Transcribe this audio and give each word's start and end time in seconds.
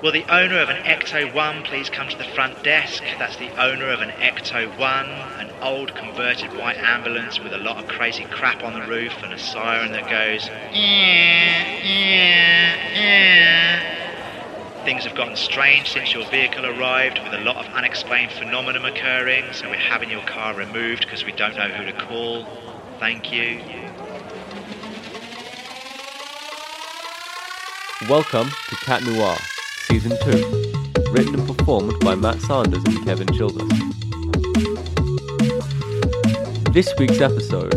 Will 0.00 0.12
the 0.12 0.32
owner 0.32 0.60
of 0.60 0.68
an 0.68 0.76
Ecto 0.84 1.34
1 1.34 1.64
please 1.64 1.90
come 1.90 2.08
to 2.08 2.16
the 2.16 2.22
front 2.22 2.62
desk? 2.62 3.02
That's 3.18 3.36
the 3.36 3.50
owner 3.60 3.88
of 3.90 4.00
an 4.00 4.10
Ecto 4.10 4.78
1, 4.78 5.06
an 5.06 5.50
old 5.60 5.92
converted 5.96 6.56
white 6.56 6.76
ambulance 6.76 7.40
with 7.40 7.52
a 7.52 7.58
lot 7.58 7.78
of 7.78 7.88
crazy 7.88 8.22
crap 8.22 8.62
on 8.62 8.74
the 8.74 8.86
roof 8.86 9.12
and 9.24 9.32
a 9.32 9.38
siren 9.40 9.90
that 9.90 10.08
goes. 10.08 10.44
Things 14.84 15.02
have 15.02 15.16
gotten 15.16 15.34
strange 15.34 15.90
since 15.90 16.14
your 16.14 16.24
vehicle 16.30 16.64
arrived 16.64 17.18
with 17.18 17.32
a 17.32 17.40
lot 17.40 17.56
of 17.56 17.66
unexplained 17.74 18.30
phenomenon 18.30 18.84
occurring, 18.84 19.46
so 19.52 19.68
we're 19.68 19.74
having 19.78 20.10
your 20.10 20.22
car 20.22 20.54
removed 20.54 21.00
because 21.06 21.24
we 21.24 21.32
don't 21.32 21.56
know 21.56 21.70
who 21.70 21.84
to 21.84 21.92
call. 21.92 22.46
Thank 23.00 23.32
you. 23.32 23.60
Welcome 28.08 28.50
to 28.68 28.76
Cat 28.76 29.02
Noir, 29.02 29.36
Season 29.88 30.12
2, 30.22 31.12
written 31.12 31.40
and 31.40 31.48
performed 31.48 31.98
by 32.00 32.14
Matt 32.14 32.38
Sanders 32.42 32.84
and 32.84 33.02
Kevin 33.06 33.26
Childers. 33.28 33.66
This 36.74 36.92
week's 36.98 37.22
episode 37.22 37.72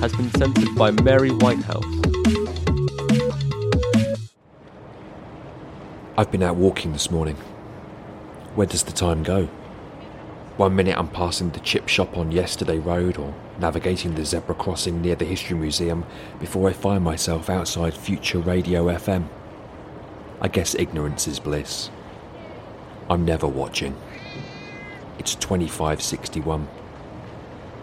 has 0.00 0.12
been 0.16 0.28
censored 0.32 0.74
by 0.74 0.90
Mary 0.90 1.30
Whitehouse. 1.30 1.84
I've 6.18 6.32
been 6.32 6.42
out 6.42 6.56
walking 6.56 6.92
this 6.92 7.12
morning. 7.12 7.36
Where 8.56 8.66
does 8.66 8.82
the 8.82 8.90
time 8.90 9.22
go? 9.22 9.44
One 10.56 10.74
minute 10.74 10.98
I'm 10.98 11.08
passing 11.08 11.50
the 11.50 11.60
chip 11.60 11.86
shop 11.86 12.16
on 12.18 12.32
Yesterday 12.32 12.80
Road 12.80 13.18
or 13.18 13.32
navigating 13.60 14.16
the 14.16 14.24
zebra 14.24 14.56
crossing 14.56 15.00
near 15.00 15.14
the 15.14 15.26
History 15.26 15.56
Museum 15.56 16.04
before 16.40 16.68
I 16.68 16.72
find 16.72 17.04
myself 17.04 17.48
outside 17.48 17.94
Future 17.94 18.40
Radio 18.40 18.86
FM. 18.86 19.28
I 20.44 20.48
guess 20.48 20.74
ignorance 20.74 21.28
is 21.28 21.38
bliss. 21.38 21.88
I'm 23.08 23.24
never 23.24 23.46
watching. 23.46 23.96
It's 25.20 25.36
2561. 25.36 26.66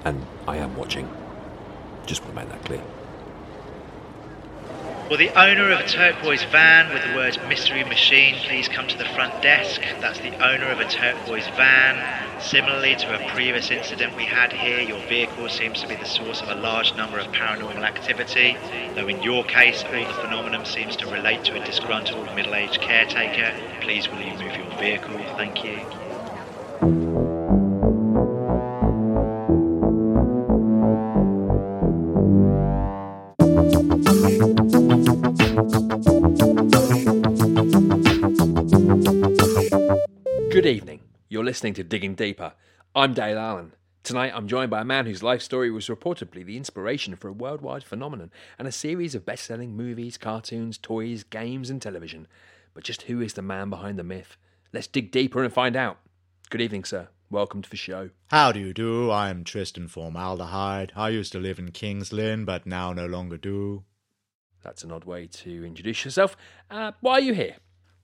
And 0.03 0.25
I 0.45 0.57
am 0.57 0.75
watching. 0.75 1.09
Just 2.05 2.21
want 2.25 2.35
to 2.35 2.41
make 2.41 2.49
that 2.49 2.65
clear. 2.65 2.83
Will 5.09 5.17
the 5.17 5.29
owner 5.29 5.71
of 5.71 5.79
a 5.79 5.87
turquoise 5.87 6.43
van 6.43 6.93
with 6.93 7.03
the 7.03 7.15
words 7.15 7.39
mystery 7.47 7.83
machine 7.83 8.35
please 8.45 8.67
come 8.67 8.87
to 8.87 8.95
the 8.95 9.05
front 9.05 9.41
desk? 9.41 9.81
That's 9.99 10.19
the 10.19 10.29
owner 10.37 10.69
of 10.69 10.79
a 10.79 10.85
turquoise 10.85 11.47
van. 11.57 12.39
Similarly 12.39 12.95
to 12.95 13.15
a 13.15 13.29
previous 13.31 13.71
incident 13.71 14.15
we 14.15 14.25
had 14.25 14.53
here, 14.53 14.79
your 14.79 15.01
vehicle 15.07 15.49
seems 15.49 15.81
to 15.81 15.87
be 15.87 15.95
the 15.95 16.05
source 16.05 16.41
of 16.41 16.49
a 16.49 16.53
large 16.53 16.95
number 16.95 17.17
of 17.17 17.25
paranormal 17.31 17.83
activity, 17.83 18.55
though 18.93 19.07
in 19.07 19.23
your 19.23 19.43
case, 19.45 19.83
all 19.83 20.05
the 20.05 20.13
phenomenon 20.13 20.63
seems 20.63 20.95
to 20.97 21.07
relate 21.07 21.43
to 21.45 21.59
a 21.59 21.65
disgruntled 21.65 22.35
middle 22.35 22.53
aged 22.53 22.79
caretaker. 22.79 23.55
Please 23.81 24.07
will 24.11 24.21
you 24.21 24.37
move 24.37 24.55
your 24.55 24.77
vehicle? 24.77 25.17
Thank 25.35 25.63
you. 25.63 26.08
Listening 41.49 41.73
to 41.73 41.83
Digging 41.83 42.13
Deeper. 42.13 42.53
I'm 42.93 43.15
Dale 43.15 43.39
Allen. 43.39 43.73
Tonight 44.03 44.33
I'm 44.35 44.47
joined 44.47 44.69
by 44.69 44.81
a 44.81 44.85
man 44.85 45.07
whose 45.07 45.23
life 45.23 45.41
story 45.41 45.71
was 45.71 45.87
reportedly 45.87 46.45
the 46.45 46.55
inspiration 46.55 47.15
for 47.15 47.27
a 47.27 47.33
worldwide 47.33 47.83
phenomenon 47.83 48.29
and 48.59 48.67
a 48.67 48.71
series 48.71 49.15
of 49.15 49.25
best 49.25 49.45
selling 49.45 49.75
movies, 49.75 50.15
cartoons, 50.15 50.77
toys, 50.77 51.23
games, 51.23 51.71
and 51.71 51.81
television. 51.81 52.27
But 52.75 52.83
just 52.83 53.01
who 53.01 53.19
is 53.19 53.33
the 53.33 53.41
man 53.41 53.71
behind 53.71 53.97
the 53.97 54.03
myth? 54.03 54.37
Let's 54.71 54.85
dig 54.85 55.09
deeper 55.09 55.43
and 55.43 55.51
find 55.51 55.75
out. 55.75 55.97
Good 56.51 56.61
evening, 56.61 56.83
sir. 56.83 57.07
Welcome 57.31 57.63
to 57.63 57.69
the 57.71 57.77
show. 57.77 58.11
How 58.27 58.51
do 58.51 58.59
you 58.59 58.71
do? 58.71 59.09
I'm 59.09 59.43
Tristan 59.43 59.87
Formaldehyde. 59.87 60.93
I 60.95 61.09
used 61.09 61.31
to 61.31 61.39
live 61.39 61.57
in 61.57 61.71
Kings 61.71 62.13
Lynn, 62.13 62.45
but 62.45 62.67
now 62.67 62.93
no 62.93 63.07
longer 63.07 63.37
do. 63.37 63.85
That's 64.63 64.83
an 64.83 64.91
odd 64.91 65.05
way 65.05 65.25
to 65.25 65.65
introduce 65.65 66.05
yourself. 66.05 66.37
Uh, 66.69 66.91
why 67.01 67.13
are 67.13 67.21
you 67.21 67.33
here? 67.33 67.55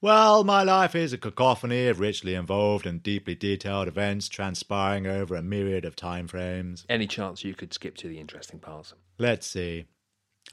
Well, 0.05 0.43
my 0.43 0.61
life 0.61 0.93
is 0.93 1.13
a 1.13 1.17
cacophony 1.17 1.87
of 1.87 1.99
richly 1.99 2.35
involved 2.35 2.85
and 2.85 3.01
deeply 3.01 3.33
detailed 3.33 3.87
events 3.87 4.29
transpiring 4.29 5.07
over 5.07 5.35
a 5.35 5.41
myriad 5.41 5.83
of 5.83 5.95
time 5.95 6.27
frames. 6.27 6.85
Any 6.87 7.07
chance 7.07 7.43
you 7.43 7.55
could 7.55 7.73
skip 7.73 7.97
to 7.97 8.07
the 8.07 8.19
interesting 8.19 8.59
parts? 8.59 8.93
Let's 9.17 9.47
see. 9.47 9.85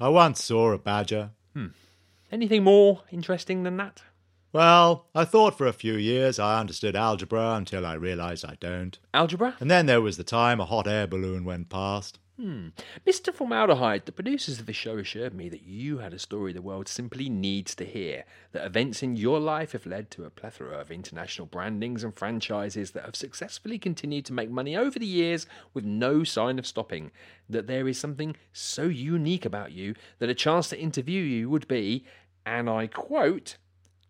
I 0.00 0.08
once 0.08 0.42
saw 0.42 0.72
a 0.72 0.78
badger. 0.78 1.32
Hmm. 1.52 1.66
Anything 2.30 2.64
more 2.64 3.02
interesting 3.10 3.62
than 3.62 3.76
that? 3.76 4.02
Well, 4.54 5.08
I 5.14 5.26
thought 5.26 5.58
for 5.58 5.66
a 5.66 5.74
few 5.74 5.96
years 5.96 6.38
I 6.38 6.58
understood 6.58 6.96
algebra 6.96 7.52
until 7.52 7.84
I 7.84 7.92
realized 7.92 8.46
I 8.46 8.56
don't. 8.58 8.98
Algebra? 9.12 9.56
And 9.60 9.70
then 9.70 9.84
there 9.84 10.00
was 10.00 10.16
the 10.16 10.24
time 10.24 10.60
a 10.60 10.64
hot 10.64 10.88
air 10.88 11.06
balloon 11.06 11.44
went 11.44 11.68
past. 11.68 12.18
Hmm. 12.36 12.68
Mr. 13.06 13.32
Formaldehyde, 13.32 14.06
the 14.06 14.12
producers 14.12 14.58
of 14.58 14.64
the 14.64 14.72
show 14.72 14.96
assured 14.96 15.34
me 15.34 15.50
that 15.50 15.64
you 15.64 15.98
had 15.98 16.14
a 16.14 16.18
story 16.18 16.52
the 16.52 16.62
world 16.62 16.88
simply 16.88 17.28
needs 17.28 17.74
to 17.74 17.84
hear. 17.84 18.24
That 18.52 18.64
events 18.64 19.02
in 19.02 19.16
your 19.16 19.38
life 19.38 19.72
have 19.72 19.84
led 19.84 20.10
to 20.12 20.24
a 20.24 20.30
plethora 20.30 20.78
of 20.78 20.90
international 20.90 21.46
brandings 21.46 22.02
and 22.02 22.16
franchises 22.16 22.92
that 22.92 23.04
have 23.04 23.16
successfully 23.16 23.78
continued 23.78 24.24
to 24.26 24.32
make 24.32 24.50
money 24.50 24.74
over 24.74 24.98
the 24.98 25.06
years 25.06 25.46
with 25.74 25.84
no 25.84 26.24
sign 26.24 26.58
of 26.58 26.66
stopping. 26.66 27.10
That 27.50 27.66
there 27.66 27.86
is 27.86 27.98
something 27.98 28.34
so 28.52 28.84
unique 28.84 29.44
about 29.44 29.72
you 29.72 29.94
that 30.18 30.30
a 30.30 30.34
chance 30.34 30.70
to 30.70 30.80
interview 30.80 31.22
you 31.22 31.50
would 31.50 31.68
be, 31.68 32.06
and 32.46 32.68
I 32.70 32.86
quote, 32.86 33.58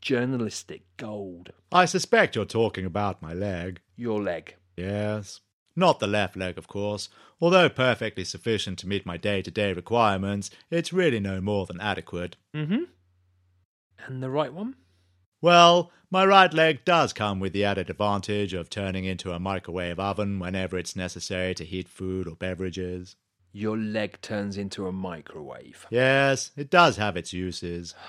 journalistic 0.00 0.82
gold. 0.96 1.52
I 1.72 1.86
suspect 1.86 2.36
you're 2.36 2.44
talking 2.44 2.84
about 2.86 3.20
my 3.20 3.34
leg. 3.34 3.80
Your 3.96 4.22
leg. 4.22 4.54
Yes. 4.76 5.40
Not 5.74 6.00
the 6.00 6.06
left 6.06 6.36
leg, 6.36 6.58
of 6.58 6.68
course. 6.68 7.08
Although 7.40 7.68
perfectly 7.68 8.24
sufficient 8.24 8.78
to 8.80 8.88
meet 8.88 9.06
my 9.06 9.16
day 9.16 9.42
to 9.42 9.50
day 9.50 9.72
requirements, 9.72 10.50
it's 10.70 10.92
really 10.92 11.20
no 11.20 11.40
more 11.40 11.66
than 11.66 11.80
adequate. 11.80 12.36
Mm-hmm. 12.54 12.84
And 14.06 14.22
the 14.22 14.30
right 14.30 14.52
one? 14.52 14.76
Well, 15.40 15.90
my 16.10 16.24
right 16.24 16.52
leg 16.52 16.84
does 16.84 17.12
come 17.12 17.40
with 17.40 17.52
the 17.52 17.64
added 17.64 17.90
advantage 17.90 18.54
of 18.54 18.70
turning 18.70 19.04
into 19.04 19.32
a 19.32 19.40
microwave 19.40 19.98
oven 19.98 20.38
whenever 20.38 20.78
it's 20.78 20.94
necessary 20.94 21.54
to 21.54 21.64
heat 21.64 21.88
food 21.88 22.28
or 22.28 22.36
beverages. 22.36 23.16
Your 23.52 23.76
leg 23.76 24.20
turns 24.22 24.56
into 24.56 24.86
a 24.86 24.92
microwave. 24.92 25.86
Yes, 25.90 26.52
it 26.56 26.70
does 26.70 26.96
have 26.96 27.16
its 27.16 27.32
uses. 27.32 27.94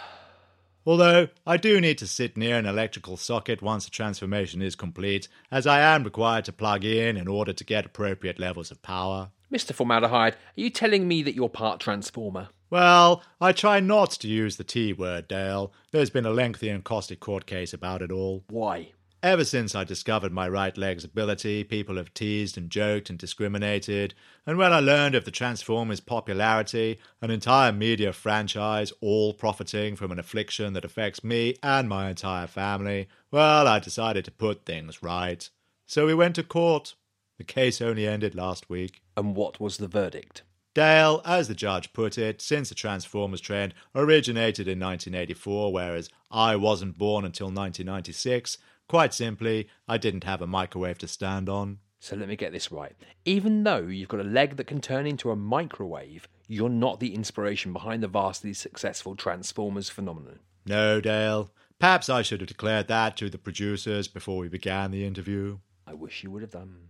Although, 0.85 1.29
I 1.47 1.57
do 1.57 1.79
need 1.79 1.97
to 1.99 2.07
sit 2.07 2.35
near 2.35 2.57
an 2.57 2.66
electrical 2.66 3.16
socket 3.16 3.61
once 3.61 3.85
the 3.85 3.91
transformation 3.91 4.61
is 4.61 4.75
complete, 4.75 5.27
as 5.49 5.66
I 5.66 5.79
am 5.79 6.03
required 6.03 6.45
to 6.45 6.53
plug 6.53 6.83
in 6.83 7.16
in 7.16 7.27
order 7.27 7.53
to 7.53 7.63
get 7.63 7.85
appropriate 7.85 8.39
levels 8.39 8.69
of 8.69 8.81
power. 8.81 9.29
Mr. 9.51 9.73
Formaldehyde, 9.73 10.33
are 10.33 10.38
you 10.55 10.69
telling 10.69 11.07
me 11.07 11.23
that 11.23 11.35
you're 11.35 11.47
part 11.47 11.79
transformer? 11.79 12.49
Well, 12.69 13.21
I 13.39 13.51
try 13.51 13.79
not 13.79 14.09
to 14.11 14.27
use 14.27 14.57
the 14.57 14.63
T 14.63 14.94
word, 14.94 15.27
Dale. 15.27 15.71
There's 15.91 16.09
been 16.09 16.25
a 16.25 16.31
lengthy 16.31 16.69
and 16.69 16.83
costly 16.83 17.15
court 17.15 17.45
case 17.45 17.71
about 17.71 18.01
it 18.01 18.11
all. 18.11 18.44
Why? 18.50 18.94
Ever 19.23 19.45
since 19.45 19.73
I 19.73 19.85
discovered 19.85 20.34
my 20.34 20.50
right 20.50 20.78
leg's 20.78 21.06
ability, 21.06 21.63
people 21.63 21.95
have 21.95 22.13
teased 22.13 22.57
and 22.57 22.69
joked 22.69 23.09
and 23.09 23.17
discriminated. 23.17 24.13
And 24.45 24.57
when 24.57 24.73
I 24.73 24.81
learned 24.81 25.16
of 25.16 25.23
the 25.23 25.31
Transformers' 25.31 26.01
popularity, 26.01 27.00
an 27.22 27.31
entire 27.31 27.72
media 27.72 28.12
franchise 28.12 28.91
all 29.00 29.33
profiting 29.33 29.95
from 29.95 30.12
an 30.12 30.19
affliction 30.19 30.73
that 30.73 30.83
affects 30.83 31.23
me 31.23 31.56
and 31.63 31.88
my 31.88 32.09
entire 32.09 32.47
family, 32.47 33.07
well, 33.31 33.66
I 33.66 33.79
decided 33.79 34.25
to 34.25 34.31
put 34.31 34.66
things 34.66 35.01
right. 35.01 35.50
So 35.85 36.06
we 36.06 36.13
went 36.13 36.35
to 36.35 36.44
court. 36.44 36.95
The 37.38 37.45
case 37.45 37.81
only 37.81 38.06
ended 38.06 38.35
last 38.35 38.69
week. 38.69 39.03
And 39.16 39.38
what 39.38 39.57
was 39.57 39.78
the 39.78 39.88
verdict? 39.88 40.44
Dale, 40.75 41.22
as 41.23 41.47
the 41.47 41.56
judge 41.56 41.94
put 41.94 42.17
it, 42.17 42.41
since 42.41 42.67
the 42.67 42.75
Transformers 42.75 43.39
trend 43.39 43.73
originated 43.95 44.67
in 44.67 44.79
1984, 44.79 45.72
whereas 45.72 46.09
I 46.31 46.56
wasn't 46.56 46.97
born 46.97 47.24
until 47.24 47.48
1996, 47.48 48.57
quite 48.88 49.13
simply, 49.13 49.68
I 49.88 49.97
didn't 49.97 50.24
have 50.24 50.41
a 50.41 50.47
microwave 50.47 50.97
to 51.00 51.07
stand 51.07 51.50
on. 51.50 51.80
So 52.00 52.15
let 52.18 52.27
me 52.27 52.35
get 52.35 52.51
this 52.51 52.71
right. 52.71 52.94
Even 53.24 53.63
though 53.63 53.88
you've 53.88 54.09
got 54.09 54.19
a 54.19 54.25
leg 54.25 54.57
that 54.57 54.68
can 54.68 54.81
turn 54.81 55.07
into 55.07 55.31
a 55.31 55.38
microwave, 55.38 56.27
you're 56.47 56.68
not 56.68 57.00
the 57.00 57.15
inspiration 57.15 57.71
behind 57.71 58.03
the 58.03 58.09
vastly 58.09 58.53
successful 58.53 59.15
Transformers 59.15 59.89
phenomenon. 59.89 60.39
No, 60.65 61.00
Dale. 61.00 61.51
Perhaps 61.80 62.09
I 62.09 62.21
should 62.21 62.41
have 62.41 62.50
declared 62.50 62.88
that 62.89 63.18
to 63.18 63.30
the 63.30 63.38
producers 63.38 64.07
before 64.07 64.38
we 64.38 64.50
began 64.50 64.91
the 64.91 65.06
interview. 65.06 65.59
I 65.88 65.94
wish 65.94 66.24
you 66.24 66.31
would 66.31 66.41
have 66.41 66.51
done. 66.51 66.89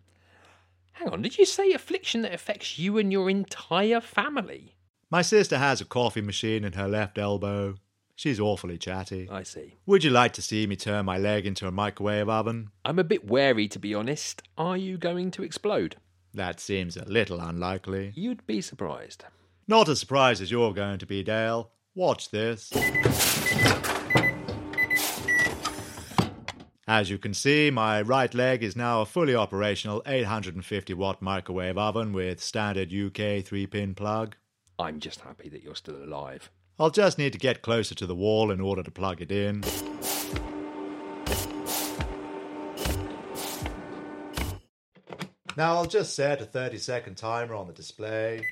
Hang 0.94 1.10
on, 1.10 1.22
did 1.22 1.38
you 1.38 1.46
say 1.46 1.72
affliction 1.72 2.22
that 2.22 2.34
affects 2.34 2.78
you 2.78 2.98
and 2.98 3.12
your 3.12 3.30
entire 3.30 4.02
family? 4.02 4.76
My 5.10 5.22
sister 5.22 5.58
has 5.58 5.82
a 5.82 5.86
coffee 5.86 6.22
machine 6.22 6.64
in 6.64 6.74
her 6.74 6.88
left 6.88 7.18
elbow. 7.18 7.76
She's 8.16 8.40
awfully 8.40 8.78
chatty. 8.78 9.28
I 9.30 9.44
see. 9.44 9.76
Would 9.86 10.04
you 10.04 10.10
like 10.12 10.34
to 10.34 10.42
see 10.42 10.68
me 10.68 10.76
turn 10.76 11.06
my 11.06 11.18
leg 11.18 11.46
into 11.46 11.68
a 11.68 11.72
microwave 11.72 12.30
oven? 12.30 12.70
I'm 12.86 13.00
a 13.00 13.04
bit 13.04 13.28
wary, 13.28 13.68
to 13.70 13.80
be 13.80 13.96
honest. 13.96 14.44
Are 14.58 14.78
you 14.78 14.98
going 14.98 15.32
to 15.32 15.44
explode? 15.44 15.96
That 16.34 16.60
seems 16.60 16.96
a 16.96 17.06
little 17.06 17.40
unlikely. 17.40 18.14
You'd 18.16 18.46
be 18.46 18.62
surprised. 18.62 19.26
Not 19.68 19.90
as 19.90 20.00
surprised 20.00 20.42
as 20.42 20.52
you're 20.52 20.74
going 20.74 21.00
to 21.00 21.06
be, 21.06 21.24
Dale. 21.24 21.72
Watch 21.96 22.30
this. 22.32 22.72
As 26.86 27.10
you 27.10 27.18
can 27.18 27.34
see, 27.34 27.72
my 27.72 28.02
right 28.02 28.34
leg 28.34 28.62
is 28.62 28.76
now 28.76 29.02
a 29.02 29.06
fully 29.06 29.36
operational 29.36 30.04
850 30.06 30.94
watt 30.96 31.22
microwave 31.22 31.78
oven 31.78 32.12
with 32.12 32.44
standard 32.44 32.94
UK 32.94 33.46
3 33.46 33.68
pin 33.68 33.96
plug. 33.96 34.36
I'm 34.78 35.00
just 35.00 35.22
happy 35.22 35.50
that 35.50 35.64
you're 35.64 35.76
still 35.76 36.04
alive. 36.04 36.52
I'll 36.80 36.90
just 36.90 37.18
need 37.18 37.34
to 37.34 37.40
get 37.40 37.62
closer 37.62 37.94
to 37.96 38.08
the 38.08 38.16
wall 38.16 38.50
in 38.50 38.60
order 38.60 38.82
to 38.82 38.92
plug 38.92 39.22
it 39.22 39.32
in. 39.32 39.64
Now 45.56 45.76
I'll 45.76 45.86
just 45.86 46.16
set 46.16 46.42
a 46.42 46.46
30 46.46 46.80
second 46.80 47.16
timer 47.16 47.54
on 47.54 47.68
the 47.68 47.74
display. 47.74 48.44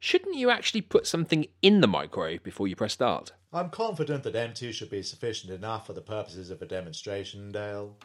Shouldn't 0.00 0.34
you 0.36 0.50
actually 0.50 0.80
put 0.80 1.06
something 1.06 1.46
in 1.62 1.80
the 1.80 1.86
microwave 1.86 2.42
before 2.42 2.66
you 2.66 2.74
press 2.74 2.94
start? 2.94 3.32
I'm 3.52 3.70
confident 3.70 4.24
that 4.24 4.34
M2 4.34 4.72
should 4.72 4.90
be 4.90 5.02
sufficient 5.02 5.52
enough 5.52 5.86
for 5.86 5.92
the 5.92 6.00
purposes 6.00 6.50
of 6.50 6.60
a 6.62 6.66
demonstration, 6.66 7.52
Dale. 7.52 7.96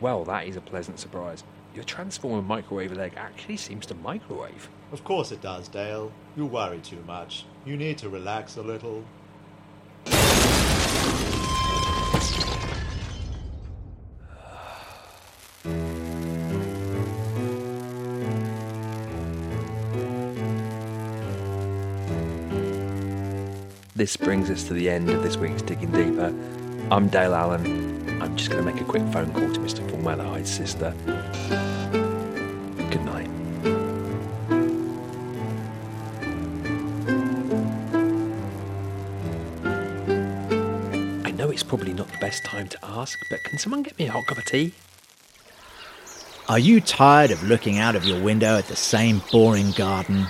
Well, 0.00 0.24
that 0.24 0.46
is 0.46 0.56
a 0.56 0.60
pleasant 0.60 1.00
surprise. 1.00 1.42
Your 1.74 1.84
transformer 1.84 2.42
microwave 2.42 2.92
leg 2.92 3.14
actually 3.16 3.56
seems 3.56 3.84
to 3.86 3.94
microwave. 3.96 4.68
Of 4.94 5.02
course 5.02 5.32
it 5.32 5.42
does, 5.42 5.66
Dale. 5.66 6.12
You 6.36 6.46
worry 6.46 6.78
too 6.78 7.02
much. 7.04 7.46
You 7.66 7.76
need 7.76 7.98
to 7.98 8.08
relax 8.08 8.58
a 8.58 8.62
little. 8.62 9.02
This 23.96 24.16
brings 24.16 24.48
us 24.48 24.62
to 24.68 24.74
the 24.74 24.88
end 24.88 25.10
of 25.10 25.24
this 25.24 25.36
week's 25.36 25.62
Digging 25.62 25.90
Deeper. 25.90 26.32
I'm 26.92 27.08
Dale 27.08 27.34
Allen. 27.34 28.22
I'm 28.22 28.36
just 28.36 28.48
going 28.48 28.64
to 28.64 28.72
make 28.72 28.80
a 28.80 28.84
quick 28.84 29.02
phone 29.12 29.32
call 29.32 29.52
to 29.52 29.58
Mr. 29.58 29.90
Formaldehyde's 29.90 30.54
sister. 30.54 30.94
Good 32.92 33.04
night. 33.04 33.33
Probably 41.76 41.92
not 41.92 42.06
the 42.06 42.18
best 42.18 42.44
time 42.44 42.68
to 42.68 42.78
ask, 42.84 43.18
but 43.28 43.42
can 43.42 43.58
someone 43.58 43.82
get 43.82 43.98
me 43.98 44.06
a 44.06 44.12
hot 44.12 44.24
cup 44.26 44.38
of 44.38 44.44
tea? 44.44 44.72
Are 46.48 46.60
you 46.60 46.80
tired 46.80 47.32
of 47.32 47.42
looking 47.42 47.78
out 47.78 47.96
of 47.96 48.04
your 48.04 48.22
window 48.22 48.56
at 48.56 48.68
the 48.68 48.76
same 48.76 49.20
boring 49.32 49.72
garden? 49.72 50.24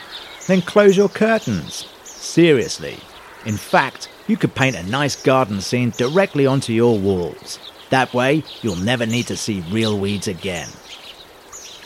Then 0.48 0.62
close 0.62 0.96
your 0.96 1.10
curtains. 1.10 1.86
Seriously. 2.02 2.96
In 3.44 3.58
fact, 3.58 4.08
you 4.26 4.38
could 4.38 4.54
paint 4.54 4.74
a 4.74 4.82
nice 4.84 5.22
garden 5.22 5.60
scene 5.60 5.90
directly 5.90 6.46
onto 6.46 6.72
your 6.72 6.98
walls. 6.98 7.58
That 7.90 8.14
way, 8.14 8.42
you'll 8.62 8.76
never 8.76 9.04
need 9.04 9.26
to 9.26 9.36
see 9.36 9.62
real 9.70 10.00
weeds 10.00 10.28
again. 10.28 10.70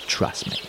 Trust 0.07 0.49
me. 0.49 0.61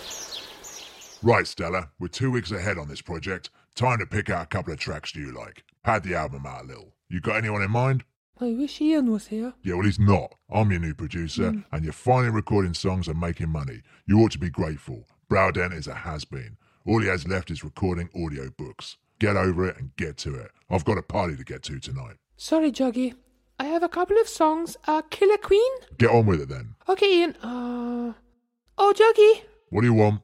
Right, 1.21 1.45
Stella, 1.45 1.91
we're 1.99 2.07
two 2.07 2.31
weeks 2.31 2.49
ahead 2.49 2.79
on 2.79 2.87
this 2.87 3.01
project. 3.01 3.51
Time 3.75 3.99
to 3.99 4.07
pick 4.07 4.31
out 4.31 4.45
a 4.45 4.47
couple 4.47 4.73
of 4.73 4.79
tracks 4.79 5.11
do 5.11 5.19
you 5.19 5.31
like. 5.31 5.63
Pad 5.83 6.01
the 6.01 6.15
album 6.15 6.47
out 6.47 6.63
a 6.63 6.67
little. 6.67 6.95
You 7.07 7.19
got 7.19 7.37
anyone 7.37 7.61
in 7.61 7.69
mind? 7.69 8.03
I 8.41 8.53
wish 8.53 8.79
Ian 8.79 9.11
was 9.11 9.27
here. 9.27 9.53
Yeah, 9.63 9.75
well, 9.75 9.85
he's 9.85 9.99
not. 9.99 10.33
I'm 10.49 10.71
your 10.71 10.79
new 10.79 10.93
producer, 10.93 11.53
and 11.71 11.83
you're 11.83 11.91
finally 11.93 12.31
recording 12.31 12.73
songs 12.73 13.07
and 13.07 13.19
making 13.19 13.49
money. 13.49 13.81
You 14.07 14.19
ought 14.19 14.31
to 14.31 14.39
be 14.39 14.49
grateful. 14.49 15.05
Browden 15.27 15.73
is 15.73 15.87
a 15.87 15.93
has 15.93 16.23
been. 16.25 16.57
All 16.85 17.01
he 17.01 17.07
has 17.07 17.27
left 17.27 17.51
is 17.51 17.63
recording 17.63 18.09
audio 18.15 18.49
books. 18.57 18.97
Get 19.19 19.35
over 19.35 19.67
it 19.67 19.77
and 19.77 19.95
get 19.97 20.15
to 20.19 20.35
it. 20.35 20.51
I've 20.69 20.85
got 20.85 20.97
a 20.97 21.01
party 21.01 21.35
to 21.35 21.43
get 21.43 21.63
to 21.63 21.79
tonight. 21.79 22.15
Sorry, 22.37 22.71
Juggy. 22.71 23.13
I 23.59 23.65
have 23.65 23.83
a 23.83 23.89
couple 23.89 24.17
of 24.17 24.29
songs. 24.29 24.77
Uh, 24.87 25.01
Killer 25.09 25.37
Queen? 25.37 25.71
Get 25.97 26.09
on 26.09 26.25
with 26.25 26.39
it 26.41 26.47
then. 26.49 26.75
Okay, 26.87 27.19
Ian. 27.19 27.35
Uh. 27.43 28.13
Oh, 28.77 28.93
Juggy. 28.95 29.43
What 29.69 29.81
do 29.81 29.87
you 29.87 29.93
want? 29.93 30.21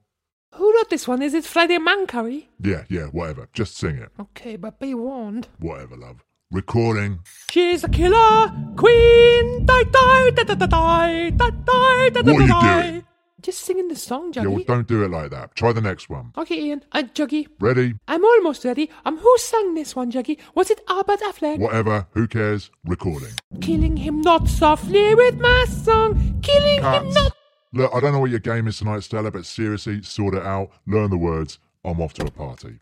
Who 0.54 0.74
wrote 0.74 0.90
this 0.90 1.06
one? 1.06 1.22
Is 1.22 1.34
it 1.34 1.44
Freddie 1.44 1.80
Mancurry? 1.80 2.48
Yeah, 2.62 2.86
yeah, 2.88 3.08
whatever. 3.08 3.50
Just 3.52 3.76
sing 3.76 3.98
it. 3.98 4.10
Okay, 4.18 4.56
but 4.56 4.80
be 4.80 4.94
warned. 4.94 5.50
Whatever, 5.60 5.98
love. 5.98 6.24
Recording. 6.56 7.20
She's 7.52 7.84
a 7.84 7.90
killer 7.90 8.50
queen. 8.78 9.66
Die, 9.66 9.84
die, 9.92 10.30
da, 10.32 10.44
da, 10.46 10.56
da, 10.56 10.66
die, 10.66 11.30
da, 11.32 11.50
die, 11.50 12.10
da, 12.12 12.22
da, 12.22 12.32
What 12.32 12.42
are 12.42 12.44
you 12.44 12.48
doing? 12.48 12.48
die. 12.48 13.04
Just 13.42 13.60
singing 13.66 13.90
the 13.90 13.96
song, 13.96 14.32
Yeah, 14.34 14.46
well, 14.48 14.64
don't 14.66 14.88
do 14.88 15.04
it 15.04 15.12
like 15.12 15.32
that. 15.32 15.54
Try 15.56 15.74
the 15.74 15.82
next 15.82 16.10
one. 16.10 16.32
okay, 16.38 16.58
Ian. 16.60 16.82
Uh, 16.94 17.04
Juggy. 17.14 17.48
Ready? 17.60 17.96
I'm 18.08 18.24
almost 18.24 18.64
ready. 18.64 18.90
Um, 19.04 19.18
who 19.18 19.38
sang 19.38 19.74
this 19.76 19.98
one, 19.98 20.12
Juggy? 20.14 20.40
Was 20.56 20.72
it 20.72 20.80
Albert 20.88 21.20
Affleck? 21.20 21.60
Whatever. 21.60 22.08
Who 22.12 22.26
cares? 22.26 22.72
Recording. 22.86 23.34
Killing 23.60 23.98
him 23.98 24.22
not 24.22 24.48
softly 24.48 25.14
with 25.14 25.38
my 25.40 25.66
song. 25.68 26.40
Killing 26.42 26.82
him 26.82 27.10
not. 27.14 27.34
Look, 27.74 27.94
I 27.94 28.00
don't 28.00 28.14
know 28.14 28.20
what 28.20 28.30
your 28.32 28.40
game 28.40 28.68
is 28.70 28.78
tonight, 28.78 29.04
Stella, 29.04 29.30
but 29.30 29.46
seriously, 29.46 30.02
sort 30.04 30.34
it 30.36 30.44
out. 30.44 30.72
Learn 30.88 31.10
the 31.10 31.18
words. 31.18 31.60
I'm 31.84 32.02
off 32.02 32.14
to 32.14 32.26
a 32.26 32.32
party. 32.32 32.80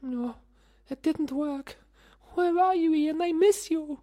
No, 0.00 0.34
it 0.88 1.02
didn't 1.02 1.30
work. 1.30 1.76
Where 2.34 2.58
are 2.58 2.74
you, 2.74 2.94
Ian? 2.94 3.20
I 3.20 3.32
miss 3.32 3.70
you. 3.70 3.98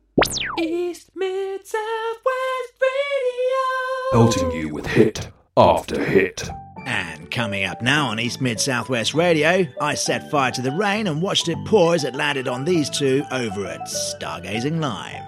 East, 0.60 1.10
Mid, 1.16 1.66
South, 1.66 2.18
West 2.24 2.74
Radio. 2.82 4.12
Pelting 4.12 4.52
you 4.52 4.70
with 4.70 4.86
hit 4.86 5.32
after 5.58 6.04
hit. 6.04 6.48
And 6.86 7.32
coming 7.32 7.66
up 7.66 7.82
now 7.82 8.08
on 8.08 8.20
East 8.20 8.40
Mid 8.40 8.60
Southwest 8.60 9.16
Radio, 9.16 9.66
I 9.82 9.96
set 9.96 10.30
fire 10.30 10.52
to 10.52 10.62
the 10.62 10.72
rain 10.72 11.08
and 11.08 11.24
watched 11.24 11.48
it 11.50 11.58
pour 11.66 11.96
as 11.96 12.04
it 12.04 12.14
landed 12.14 12.48
on 12.48 12.66
these 12.66 12.90
two 12.92 13.24
over 13.32 13.66
at 13.66 13.88
Stargazing 13.88 14.80
Live. 14.80 15.24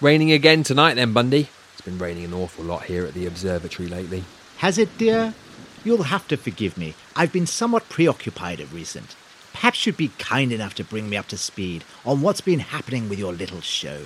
Raining 0.00 0.32
again 0.32 0.62
tonight, 0.62 0.94
then, 0.94 1.12
Bundy. 1.12 1.48
It's 1.74 1.82
been 1.82 1.98
raining 1.98 2.24
an 2.24 2.34
awful 2.34 2.64
lot 2.64 2.84
here 2.84 3.04
at 3.04 3.12
the 3.12 3.26
observatory 3.26 3.88
lately. 3.88 4.24
Has 4.56 4.78
it, 4.78 4.96
dear? 4.96 5.34
You'll 5.84 6.04
have 6.04 6.26
to 6.28 6.38
forgive 6.38 6.78
me. 6.78 6.94
I've 7.14 7.32
been 7.32 7.46
somewhat 7.46 7.90
preoccupied 7.90 8.60
of 8.60 8.72
recent. 8.72 9.16
Perhaps 9.52 9.86
you'd 9.86 9.96
be 9.96 10.10
kind 10.18 10.52
enough 10.52 10.74
to 10.74 10.84
bring 10.84 11.08
me 11.08 11.16
up 11.16 11.28
to 11.28 11.36
speed 11.36 11.84
on 12.04 12.20
what's 12.20 12.40
been 12.40 12.58
happening 12.58 13.08
with 13.08 13.18
your 13.18 13.32
little 13.32 13.60
show. 13.60 14.02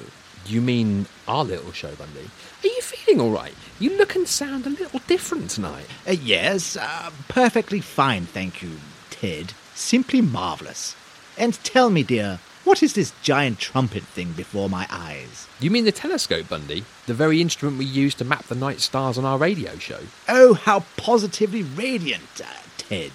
You 0.46 0.60
mean 0.60 1.06
our 1.26 1.44
little 1.44 1.72
show, 1.72 1.94
Bundy? 1.94 2.30
Are 2.62 2.66
you 2.66 2.80
feeling 2.82 3.20
all 3.20 3.30
right? 3.30 3.54
You 3.80 3.96
look 3.96 4.14
and 4.14 4.28
sound 4.28 4.66
a 4.66 4.70
little 4.70 5.00
different 5.06 5.50
tonight. 5.50 5.86
Uh, 6.06 6.12
yes, 6.12 6.76
uh, 6.76 7.10
perfectly 7.28 7.80
fine, 7.80 8.26
thank 8.26 8.62
you, 8.62 8.78
Ted. 9.10 9.54
Simply 9.74 10.20
marvellous. 10.20 10.94
And 11.36 11.54
tell 11.64 11.90
me, 11.90 12.02
dear, 12.02 12.38
what 12.64 12.82
is 12.82 12.94
this 12.94 13.12
giant 13.22 13.58
trumpet 13.58 14.02
thing 14.02 14.32
before 14.32 14.68
my 14.68 14.86
eyes? 14.90 15.46
You 15.60 15.70
mean 15.70 15.84
the 15.84 15.92
telescope, 15.92 16.48
Bundy? 16.48 16.84
The 17.06 17.14
very 17.14 17.40
instrument 17.40 17.78
we 17.78 17.84
use 17.84 18.14
to 18.16 18.24
map 18.24 18.44
the 18.46 18.54
night 18.54 18.80
stars 18.80 19.18
on 19.18 19.24
our 19.24 19.38
radio 19.38 19.76
show? 19.78 20.00
Oh, 20.28 20.54
how 20.54 20.84
positively 20.96 21.62
radiant, 21.62 22.40
uh, 22.40 22.46
Ted. 22.76 23.12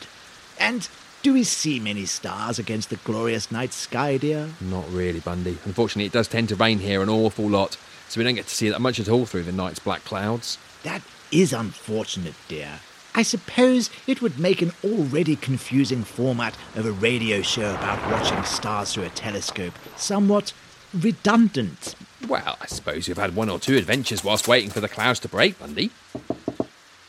And 0.60 0.88
do 1.22 1.34
we 1.34 1.44
see 1.44 1.80
many 1.80 2.06
stars 2.06 2.58
against 2.58 2.90
the 2.90 2.96
glorious 2.98 3.52
night 3.52 3.74
sky, 3.74 4.18
dear? 4.18 4.50
Not 4.60 4.90
really, 4.92 5.20
Bundy. 5.20 5.58
Unfortunately, 5.66 6.06
it 6.06 6.12
does 6.12 6.28
tend 6.28 6.50
to 6.50 6.56
rain 6.56 6.80
here 6.80 7.02
an 7.02 7.10
awful 7.10 7.48
lot, 7.48 7.78
so 8.10 8.20
we 8.20 8.24
don't 8.24 8.36
get 8.36 8.48
to 8.48 8.56
see 8.56 8.70
that 8.70 8.82
much 8.82 9.00
at 9.00 9.10
all 9.10 9.26
through 9.26 9.44
the 9.44 9.52
night's 9.52 9.80
black 9.80 10.04
clouds. 10.04 10.58
That 10.84 11.02
is 11.32 11.54
unfortunate, 11.54 12.34
dear. 12.48 12.80
I 13.14 13.24
suppose 13.24 13.90
it 14.08 14.22
would 14.22 14.40
make 14.40 14.62
an 14.62 14.72
already 14.84 15.36
confusing 15.36 16.04
format 16.04 16.56
of 16.76 16.86
a 16.86 16.92
radio 16.92 17.42
show 17.42 17.76
about 17.76 18.10
watching 18.10 18.44
stars 18.44 18.94
through 18.94 19.04
a 19.04 19.10
telescope 19.10 19.74
somewhat 19.98 20.54
redundant. 20.94 21.96
Well, 22.28 22.58
I 22.62 22.68
suppose 22.68 23.08
you've 23.08 23.18
had 23.18 23.36
one 23.36 23.50
or 23.50 23.60
two 23.60 23.78
adventures 23.78 24.24
whilst 24.24 24.48
waiting 24.48 24.70
for 24.70 24.80
the 24.80 24.88
clouds 24.88 25.20
to 25.22 25.28
break, 25.28 25.60
Bundy. 25.60 25.92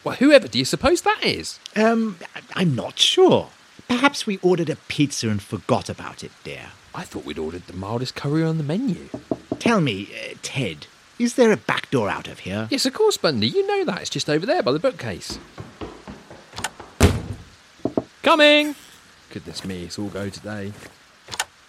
Well, 0.04 0.16
whoever 0.16 0.48
do 0.48 0.58
you 0.58 0.64
suppose 0.64 1.02
that 1.02 1.20
is? 1.22 1.60
Um, 1.76 2.18
I'm 2.54 2.74
not 2.74 2.98
sure. 2.98 3.50
Perhaps 3.92 4.26
we 4.26 4.38
ordered 4.38 4.70
a 4.70 4.76
pizza 4.88 5.28
and 5.28 5.42
forgot 5.42 5.90
about 5.90 6.24
it, 6.24 6.32
dear. 6.44 6.70
I 6.94 7.02
thought 7.02 7.26
we'd 7.26 7.38
ordered 7.38 7.66
the 7.66 7.74
mildest 7.74 8.14
curry 8.14 8.42
on 8.42 8.56
the 8.56 8.64
menu. 8.64 9.10
Tell 9.58 9.82
me, 9.82 10.08
uh, 10.14 10.34
Ted, 10.40 10.86
is 11.18 11.34
there 11.34 11.52
a 11.52 11.58
back 11.58 11.90
door 11.90 12.08
out 12.08 12.26
of 12.26 12.38
here? 12.38 12.68
Yes, 12.70 12.86
of 12.86 12.94
course, 12.94 13.18
Bundy. 13.18 13.48
You 13.48 13.66
know 13.66 13.84
that. 13.84 14.00
It's 14.00 14.08
just 14.08 14.30
over 14.30 14.46
there 14.46 14.62
by 14.62 14.72
the 14.72 14.78
bookcase. 14.78 15.38
Coming! 18.22 18.76
Goodness 19.28 19.62
me, 19.62 19.84
it's 19.84 19.98
all 19.98 20.08
go 20.08 20.30
today. 20.30 20.72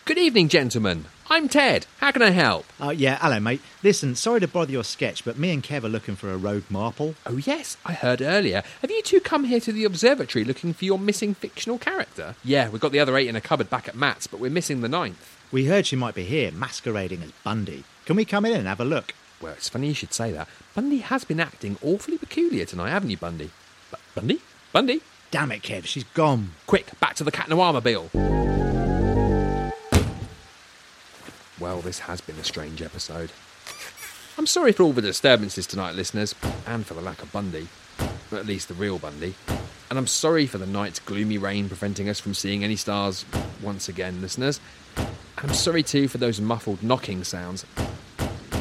Good 0.05 0.17
evening, 0.17 0.47
gentlemen. 0.47 1.07
I'm 1.33 1.49
Ted. 1.49 1.87
How 1.97 2.11
can 2.11 2.21
I 2.21 2.29
help? 2.29 2.63
Oh, 2.79 2.91
yeah, 2.91 3.17
hello, 3.19 3.39
mate. 3.39 3.59
Listen, 3.81 4.13
sorry 4.13 4.39
to 4.41 4.47
bother 4.47 4.71
your 4.71 4.83
sketch, 4.83 5.25
but 5.25 5.35
me 5.35 5.51
and 5.51 5.63
Kev 5.63 5.83
are 5.83 5.89
looking 5.89 6.15
for 6.15 6.31
a 6.31 6.37
rogue 6.37 6.69
marple. 6.69 7.15
Oh, 7.25 7.37
yes, 7.37 7.75
I 7.83 7.93
heard 7.93 8.21
earlier. 8.21 8.61
Have 8.83 8.91
you 8.91 9.01
two 9.01 9.19
come 9.19 9.45
here 9.45 9.59
to 9.61 9.71
the 9.71 9.83
observatory 9.83 10.45
looking 10.45 10.73
for 10.73 10.85
your 10.85 10.99
missing 10.99 11.33
fictional 11.33 11.79
character? 11.79 12.35
Yeah, 12.43 12.69
we've 12.69 12.79
got 12.79 12.91
the 12.91 12.99
other 12.99 13.17
eight 13.17 13.27
in 13.29 13.35
a 13.35 13.41
cupboard 13.41 13.71
back 13.71 13.87
at 13.87 13.95
Matt's, 13.95 14.27
but 14.27 14.39
we're 14.39 14.51
missing 14.51 14.81
the 14.81 14.87
ninth. 14.87 15.35
We 15.51 15.65
heard 15.65 15.87
she 15.87 15.95
might 15.95 16.13
be 16.13 16.23
here, 16.23 16.51
masquerading 16.51 17.23
as 17.23 17.31
Bundy. 17.43 17.83
Can 18.05 18.15
we 18.15 18.25
come 18.25 18.45
in 18.45 18.53
and 18.53 18.67
have 18.67 18.79
a 18.79 18.85
look? 18.85 19.15
Well, 19.41 19.53
it's 19.53 19.69
funny 19.69 19.87
you 19.87 19.95
should 19.95 20.13
say 20.13 20.31
that. 20.33 20.47
Bundy 20.75 20.99
has 20.99 21.23
been 21.23 21.39
acting 21.39 21.79
awfully 21.83 22.19
peculiar 22.19 22.65
tonight, 22.65 22.91
haven't 22.91 23.09
you, 23.09 23.17
Bundy? 23.17 23.49
Bu- 23.89 23.97
Bundy? 24.13 24.39
Bundy? 24.71 25.01
Damn 25.31 25.51
it, 25.51 25.63
Kev, 25.63 25.85
she's 25.85 26.03
gone. 26.03 26.51
Quick, 26.67 26.91
back 26.99 27.15
to 27.15 27.23
the 27.23 27.31
Cat 27.31 27.49
Noir 27.49 27.73
Well, 31.63 31.79
this 31.79 31.99
has 31.99 32.19
been 32.19 32.35
a 32.35 32.43
strange 32.43 32.81
episode. 32.81 33.31
I'm 34.37 34.47
sorry 34.47 34.73
for 34.73 34.83
all 34.83 34.91
the 34.91 35.01
disturbances 35.01 35.65
tonight, 35.65 35.95
listeners, 35.95 36.35
and 36.67 36.85
for 36.85 36.93
the 36.93 36.99
lack 36.99 37.23
of 37.23 37.31
Bundy. 37.31 37.69
But 38.29 38.39
at 38.39 38.45
least 38.45 38.67
the 38.67 38.73
real 38.73 38.99
Bundy. 38.99 39.35
And 39.89 39.97
I'm 39.97 40.05
sorry 40.05 40.45
for 40.45 40.57
the 40.57 40.67
night's 40.67 40.99
gloomy 40.99 41.37
rain 41.37 41.69
preventing 41.69 42.09
us 42.09 42.19
from 42.19 42.33
seeing 42.33 42.65
any 42.65 42.75
stars 42.75 43.23
once 43.61 43.87
again, 43.87 44.21
listeners. 44.21 44.59
And 44.97 45.07
I'm 45.37 45.53
sorry 45.53 45.83
too 45.83 46.09
for 46.09 46.17
those 46.17 46.41
muffled 46.41 46.83
knocking 46.83 47.23
sounds. 47.23 47.65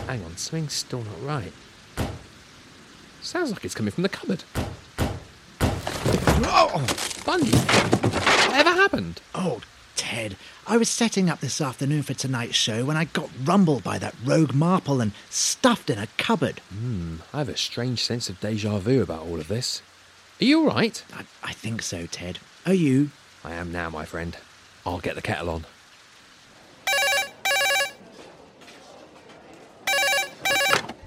Hang 0.07 0.25
on, 0.25 0.37
something's 0.37 0.73
still 0.73 1.03
not 1.03 1.25
right. 1.25 1.53
Sounds 3.21 3.51
like 3.51 3.65
it's 3.65 3.75
coming 3.75 3.91
from 3.91 4.05
the 4.05 4.09
cupboard. 4.11 4.45
Oh, 6.45 6.87
Bundy! 7.27 7.51
Whatever 8.47 8.71
happened? 8.71 9.21
Oh, 9.35 9.61
Ted, 9.97 10.37
I 10.67 10.77
was 10.77 10.89
setting 10.89 11.29
up 11.29 11.41
this 11.41 11.61
afternoon 11.61 12.03
for 12.03 12.15
tonight's 12.15 12.55
show 12.55 12.85
when 12.85 12.97
I 12.97 13.05
got 13.05 13.31
rumbled 13.45 13.83
by 13.83 13.99
that 13.99 14.15
rogue 14.25 14.55
Marple 14.55 15.01
and 15.01 15.13
stuffed 15.31 15.91
in 15.91 15.99
a 15.99 16.09
cupboard. 16.19 16.61
Hmm, 16.71 17.17
I 17.33 17.39
have 17.39 17.49
a 17.49 17.57
strange 17.57 18.03
sense 18.03 18.29
of 18.29 18.41
deja 18.41 18.79
vu 18.79 19.03
about 19.03 19.23
all 19.27 19.41
of 19.41 19.49
this. 19.49 19.83
Are 20.41 20.45
you 20.45 20.61
all 20.61 20.67
right? 20.75 21.03
I, 21.15 21.25
I 21.43 21.53
think 21.53 21.83
so, 21.83 22.07
Ted. 22.07 22.39
Are 22.67 22.75
you? 22.75 23.11
I 23.45 23.53
am 23.55 23.73
now, 23.73 23.91
my 23.91 24.05
friend. 24.05 24.37
I'll 24.85 25.01
get 25.01 25.15
the 25.15 25.23
kettle 25.23 25.51
on. 25.51 25.67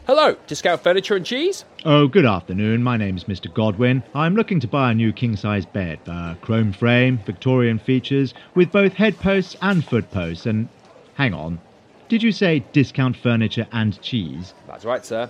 Hello, 0.08 0.36
Discount 0.46 0.84
Furniture 0.84 1.16
and 1.16 1.26
Cheese? 1.26 1.66
Oh, 1.84 2.08
good 2.08 2.28
afternoon. 2.28 2.84
My 2.84 2.96
name 2.96 3.18
is 3.18 3.24
Mr. 3.24 3.52
Godwin. 3.52 4.04
I'm 4.14 4.36
looking 4.36 4.60
to 4.60 4.68
buy 4.68 4.92
a 4.92 4.94
new 4.94 5.12
king 5.12 5.36
size 5.36 5.66
bed. 5.66 5.98
Uh, 6.06 6.36
chrome 6.42 6.74
frame, 6.74 7.18
Victorian 7.26 7.80
features, 7.80 8.36
with 8.54 8.72
both 8.72 8.94
head 8.94 9.18
posts 9.18 9.56
and 9.64 9.84
foot 9.84 10.12
posts. 10.12 10.46
And 10.46 10.70
hang 11.16 11.34
on. 11.34 11.60
Did 12.08 12.22
you 12.22 12.32
say 12.32 12.64
discount 12.72 13.18
furniture 13.18 13.66
and 13.72 14.00
cheese? 14.00 14.54
That's 14.68 14.86
right, 14.86 15.04
sir. 15.04 15.28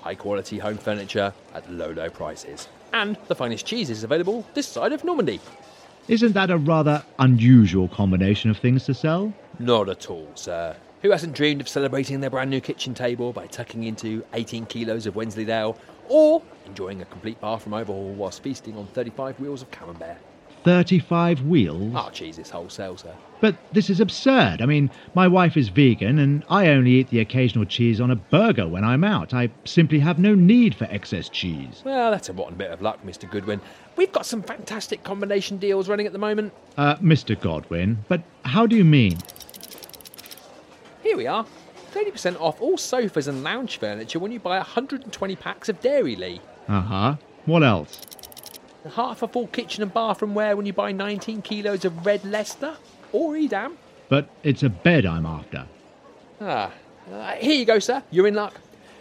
High 0.00 0.16
quality 0.16 0.58
home 0.58 0.78
furniture 0.78 1.32
at 1.54 1.70
low, 1.70 1.90
low 1.92 2.10
prices. 2.10 2.66
And 2.92 3.16
the 3.28 3.36
finest 3.36 3.64
cheeses 3.64 4.02
available 4.02 4.44
this 4.54 4.66
side 4.66 4.92
of 4.92 5.04
Normandy. 5.04 5.38
Isn't 6.08 6.32
that 6.32 6.50
a 6.50 6.58
rather 6.58 7.04
unusual 7.20 7.86
combination 7.86 8.50
of 8.50 8.58
things 8.58 8.86
to 8.86 8.94
sell? 8.94 9.32
Not 9.60 9.88
at 9.88 10.10
all, 10.10 10.32
sir. 10.34 10.74
Who 11.04 11.10
hasn't 11.10 11.34
dreamed 11.34 11.60
of 11.60 11.68
celebrating 11.68 12.20
their 12.20 12.30
brand 12.30 12.48
new 12.48 12.62
kitchen 12.62 12.94
table 12.94 13.34
by 13.34 13.46
tucking 13.46 13.84
into 13.84 14.24
18 14.32 14.64
kilos 14.64 15.04
of 15.04 15.14
Wensleydale 15.14 15.76
or 16.08 16.40
enjoying 16.64 17.02
a 17.02 17.04
complete 17.04 17.38
bathroom 17.42 17.74
overhaul 17.74 18.14
whilst 18.14 18.42
feasting 18.42 18.74
on 18.78 18.86
35 18.86 19.38
wheels 19.38 19.60
of 19.60 19.70
camembert? 19.70 20.16
35 20.62 21.42
wheels? 21.42 21.94
Our 21.94 22.10
cheese 22.10 22.38
is 22.38 22.48
wholesale, 22.48 22.96
sir. 22.96 23.14
But 23.42 23.54
this 23.74 23.90
is 23.90 24.00
absurd. 24.00 24.62
I 24.62 24.64
mean, 24.64 24.90
my 25.14 25.28
wife 25.28 25.58
is 25.58 25.68
vegan 25.68 26.18
and 26.18 26.42
I 26.48 26.68
only 26.68 26.92
eat 26.92 27.10
the 27.10 27.20
occasional 27.20 27.66
cheese 27.66 28.00
on 28.00 28.10
a 28.10 28.16
burger 28.16 28.66
when 28.66 28.82
I'm 28.82 29.04
out. 29.04 29.34
I 29.34 29.50
simply 29.66 29.98
have 29.98 30.18
no 30.18 30.34
need 30.34 30.74
for 30.74 30.84
excess 30.84 31.28
cheese. 31.28 31.82
Well, 31.84 32.12
that's 32.12 32.30
a 32.30 32.32
rotten 32.32 32.56
bit 32.56 32.70
of 32.70 32.80
luck, 32.80 33.04
Mr. 33.04 33.30
Goodwin. 33.30 33.60
We've 33.96 34.10
got 34.10 34.24
some 34.24 34.42
fantastic 34.42 35.04
combination 35.04 35.58
deals 35.58 35.86
running 35.86 36.06
at 36.06 36.14
the 36.14 36.18
moment. 36.18 36.54
Uh, 36.78 36.96
Mr. 36.96 37.38
Godwin, 37.38 38.06
but 38.08 38.22
how 38.46 38.66
do 38.66 38.74
you 38.74 38.86
mean? 38.86 39.18
Here 41.04 41.18
we 41.18 41.26
are. 41.26 41.44
30% 41.92 42.40
off 42.40 42.62
all 42.62 42.78
sofas 42.78 43.28
and 43.28 43.44
lounge 43.44 43.76
furniture 43.76 44.18
when 44.18 44.32
you 44.32 44.40
buy 44.40 44.56
120 44.56 45.36
packs 45.36 45.68
of 45.68 45.78
Dairylea. 45.82 46.40
Uh 46.66 46.80
huh. 46.80 47.16
What 47.44 47.62
else? 47.62 48.00
Half 48.94 49.22
a 49.22 49.28
full 49.28 49.46
kitchen 49.48 49.82
and 49.82 49.92
bathroom 49.92 50.34
wear 50.34 50.56
when 50.56 50.64
you 50.64 50.72
buy 50.72 50.92
19 50.92 51.42
kilos 51.42 51.84
of 51.84 52.06
Red 52.06 52.24
Leicester 52.24 52.78
or 53.12 53.36
Edam. 53.36 53.76
But 54.08 54.30
it's 54.42 54.62
a 54.62 54.70
bed 54.70 55.04
I'm 55.04 55.26
after. 55.26 55.66
Ah, 56.40 56.72
uh, 57.12 57.32
here 57.32 57.54
you 57.54 57.66
go, 57.66 57.78
sir. 57.78 58.02
You're 58.10 58.26
in 58.26 58.34
luck. 58.34 58.58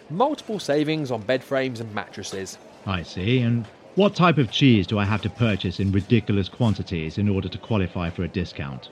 Multiple 0.09 0.59
savings 0.59 1.09
on 1.09 1.21
bed 1.21 1.41
frames 1.41 1.79
and 1.79 1.93
mattresses. 1.95 2.57
I 2.85 3.03
see. 3.03 3.39
And 3.39 3.65
what 3.95 4.13
type 4.13 4.37
of 4.37 4.51
cheese 4.51 4.87
do 4.87 4.99
I 4.99 5.05
have 5.05 5.21
to 5.21 5.29
purchase 5.29 5.79
in 5.79 5.93
ridiculous 5.93 6.49
quantities 6.49 7.17
in 7.17 7.29
order 7.29 7.47
to 7.47 7.57
qualify 7.57 8.09
for 8.09 8.23
a 8.23 8.27
discount? 8.27 8.89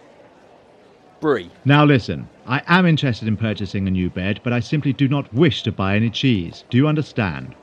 Brie. 1.22 1.52
Now 1.66 1.86
listen, 1.86 2.28
I 2.48 2.64
am 2.66 2.88
interested 2.88 3.28
in 3.28 3.38
purchasing 3.38 3.88
a 3.88 3.92
new 3.92 4.10
bed, 4.10 4.42
but 4.44 4.54
I 4.54 4.60
simply 4.60 4.92
do 4.92 5.08
not 5.08 5.32
wish 5.32 5.62
to 5.64 5.72
buy 5.72 5.96
any 5.96 6.10
cheese. 6.10 6.64
Do 6.72 6.78
you 6.78 6.88
understand? 6.88 7.56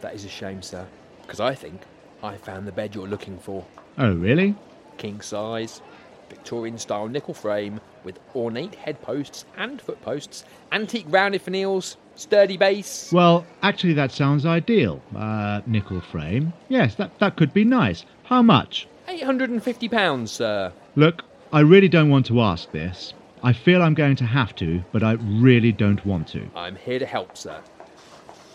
That 0.00 0.14
is 0.14 0.24
a 0.24 0.28
shame, 0.28 0.62
sir, 0.62 0.86
because 1.22 1.38
I 1.38 1.54
think 1.54 1.82
I 2.22 2.36
found 2.38 2.66
the 2.66 2.72
bed 2.72 2.94
you're 2.94 3.06
looking 3.06 3.38
for. 3.38 3.64
Oh, 3.98 4.14
really? 4.14 4.54
King 4.96 5.20
size, 5.20 5.82
Victorian 6.30 6.78
style 6.78 7.08
nickel 7.08 7.34
frame 7.34 7.78
with 8.04 8.18
ornate 8.34 8.74
head 8.74 9.02
posts 9.02 9.44
and 9.58 9.82
foot 9.82 10.00
posts, 10.00 10.44
antique 10.72 11.06
rounded 11.08 11.44
finials, 11.44 11.96
sturdy 12.14 12.56
base. 12.56 13.12
Well, 13.12 13.44
actually, 13.62 13.92
that 13.94 14.12
sounds 14.12 14.46
ideal. 14.46 15.02
Uh, 15.14 15.60
nickel 15.66 16.00
frame. 16.00 16.54
Yes, 16.68 16.94
that, 16.94 17.18
that 17.18 17.36
could 17.36 17.52
be 17.52 17.64
nice. 17.64 18.06
How 18.24 18.40
much? 18.40 18.88
£850, 19.08 20.28
sir. 20.28 20.72
Look, 20.96 21.24
I 21.50 21.60
really 21.60 21.88
don't 21.88 22.10
want 22.10 22.26
to 22.26 22.42
ask 22.42 22.70
this. 22.72 23.14
I 23.42 23.54
feel 23.54 23.82
I'm 23.82 23.94
going 23.94 24.16
to 24.16 24.24
have 24.24 24.54
to, 24.56 24.84
but 24.92 25.02
I 25.02 25.12
really 25.12 25.72
don't 25.72 26.04
want 26.04 26.28
to. 26.28 26.46
I'm 26.54 26.76
here 26.76 26.98
to 26.98 27.06
help, 27.06 27.36
sir. 27.38 27.60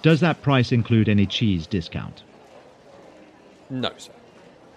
Does 0.03 0.19
that 0.19 0.41
price 0.41 0.71
include 0.71 1.09
any 1.09 1.25
cheese 1.25 1.65
discount? 1.65 2.23
No, 3.69 3.91
sir. 3.97 4.11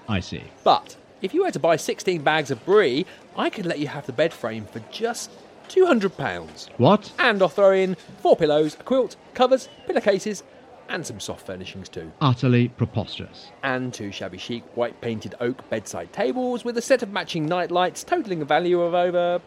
I 0.09 0.21
see. 0.21 0.45
But 0.65 0.97
if 1.21 1.35
you 1.35 1.43
were 1.43 1.51
to 1.51 1.59
buy 1.59 1.77
16 1.77 2.23
bags 2.23 2.51
of 2.51 2.65
brie, 2.65 3.05
I 3.37 3.51
could 3.51 3.67
let 3.67 3.81
you 3.81 3.89
have 3.89 4.07
the 4.07 4.13
bed 4.13 4.33
frame 4.33 4.65
for 4.65 4.81
just 4.91 5.31
£200. 5.69 6.69
What? 6.79 7.13
And 7.19 7.43
I'll 7.43 7.49
throw 7.49 7.73
in 7.73 7.97
four 8.23 8.37
pillows, 8.37 8.77
a 8.81 8.83
quilt, 8.85 9.17
covers, 9.35 9.69
pillowcases, 9.87 10.43
and 10.89 11.07
some 11.07 11.21
soft 11.21 11.47
furnishings 11.47 11.89
too. 11.89 12.13
Utterly 12.21 12.69
preposterous. 12.69 13.51
And 13.63 13.93
two 13.93 14.13
shabby 14.13 14.39
chic 14.39 14.65
white 14.77 15.01
painted 15.01 15.35
oak 15.41 15.69
bedside 15.71 16.13
tables 16.13 16.65
with 16.65 16.79
a 16.79 16.83
set 16.83 17.03
of 17.03 17.13
matching 17.13 17.47
night 17.47 17.71
lights 17.71 18.05
totaling 18.05 18.43
a 18.43 18.45
value 18.45 18.81
of 18.81 18.95
over 18.95 19.41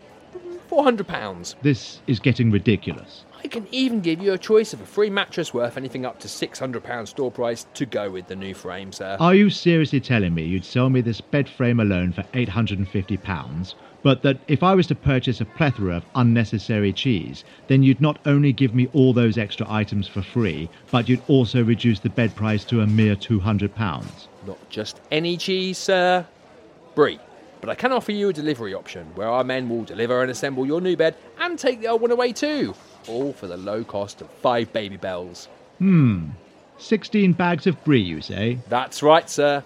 £400. 0.70 1.56
This 1.62 2.02
is 2.08 2.20
getting 2.20 2.52
ridiculous. 2.52 3.26
I 3.44 3.48
can 3.48 3.68
even 3.72 4.02
give 4.02 4.22
you 4.22 4.34
a 4.34 4.38
choice 4.38 4.74
of 4.74 4.82
a 4.82 4.86
free 4.86 5.10
mattress 5.10 5.54
worth 5.54 5.78
anything 5.78 6.06
up 6.06 6.20
to 6.20 6.28
£600 6.28 7.08
store 7.08 7.32
price 7.32 7.66
to 7.74 7.86
go 7.86 8.12
with 8.12 8.28
the 8.28 8.36
new 8.36 8.54
frame, 8.54 8.92
sir. 8.92 9.16
Are 9.20 9.34
you 9.34 9.50
seriously 9.50 10.02
telling 10.02 10.34
me 10.34 10.44
you'd 10.44 10.66
sell 10.66 10.90
me 10.90 11.02
this 11.02 11.22
bed 11.22 11.48
frame 11.48 11.80
alone 11.80 12.12
for 12.12 12.24
£850, 12.34 13.74
but 14.02 14.22
that 14.24 14.40
if 14.48 14.64
I 14.64 14.76
was 14.76 14.88
to 14.88 14.96
purchase 14.96 15.42
a 15.42 15.46
plethora 15.46 15.98
of 15.98 16.06
unnecessary 16.16 16.94
cheese, 16.94 17.44
then 17.68 17.84
you'd 17.84 18.02
not 18.02 18.20
only 18.26 18.54
give 18.54 18.74
me 18.74 18.90
all 18.94 19.14
those 19.14 19.38
extra 19.38 19.66
items 19.70 20.08
for 20.08 20.22
free, 20.22 20.70
but 20.92 21.10
you'd 21.10 21.22
also 21.28 21.64
reduce 21.64 22.00
the 22.00 22.10
bed 22.10 22.36
price 22.36 22.64
to 22.66 22.82
a 22.82 22.88
mere 22.88 23.16
£200? 23.16 24.10
Not 24.48 24.70
just 24.70 25.02
any 25.12 25.38
cheese, 25.38 25.78
sir. 25.78 26.26
Brie. 26.96 27.20
But 27.62 27.70
I 27.70 27.76
can 27.76 27.92
offer 27.92 28.14
you 28.14 28.30
a 28.30 28.34
delivery 28.34 28.74
option 28.74 29.06
where 29.16 29.28
our 29.28 29.44
men 29.44 29.68
will 29.68 29.84
deliver 29.84 30.22
and 30.22 30.32
assemble 30.32 30.66
your 30.66 30.80
new 30.80 30.96
bed 30.96 31.16
and 31.40 31.60
take 31.60 31.82
the 31.82 31.88
old 31.88 32.02
one 32.02 32.12
away 32.12 32.32
too. 32.32 32.74
All 33.08 33.34
for 33.34 33.48
the 33.48 33.58
low 33.58 33.84
cost 33.84 34.22
of 34.22 34.30
five 34.30 34.72
Babybels. 34.72 35.48
Hmm. 35.80 36.30
16 36.78 37.34
bags 37.34 37.68
of 37.68 37.84
brie, 37.84 38.00
you 38.02 38.22
say? 38.22 38.60
That's 38.70 39.04
right, 39.04 39.30
sir. 39.30 39.64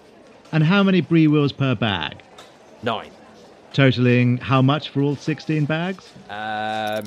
And 0.50 0.64
how 0.64 0.82
many 0.82 1.00
brie 1.00 1.28
wheels 1.28 1.52
per 1.52 1.76
bag? 1.76 2.20
Nine. 2.82 3.10
Totaling 3.74 4.38
how 4.38 4.62
much 4.62 4.90
for 4.90 5.02
all 5.02 5.16
16 5.16 5.64
bags? 5.64 6.12
Um, 6.30 7.04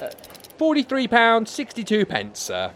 uh, 0.00 0.10
£43.62, 0.56 2.08
pence, 2.08 2.38
sir. 2.38 2.72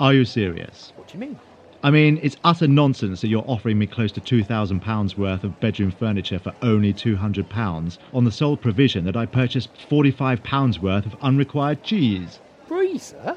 Are 0.00 0.14
you 0.14 0.24
serious? 0.24 0.94
What 0.96 1.06
do 1.08 1.12
you 1.12 1.20
mean? 1.20 1.38
I 1.82 1.90
mean, 1.90 2.18
it's 2.22 2.38
utter 2.42 2.66
nonsense 2.66 3.20
that 3.20 3.28
you're 3.28 3.44
offering 3.46 3.78
me 3.78 3.86
close 3.86 4.10
to 4.12 4.20
£2,000 4.22 5.18
worth 5.18 5.44
of 5.44 5.60
bedroom 5.60 5.90
furniture 5.90 6.38
for 6.38 6.54
only 6.62 6.94
£200 6.94 7.98
on 8.14 8.24
the 8.24 8.32
sole 8.32 8.56
provision 8.56 9.04
that 9.04 9.14
I 9.14 9.26
purchase 9.26 9.68
£45 9.90 10.78
worth 10.78 11.04
of 11.04 11.16
unrequired 11.20 11.82
cheese. 11.82 12.40
Sir? 12.96 13.36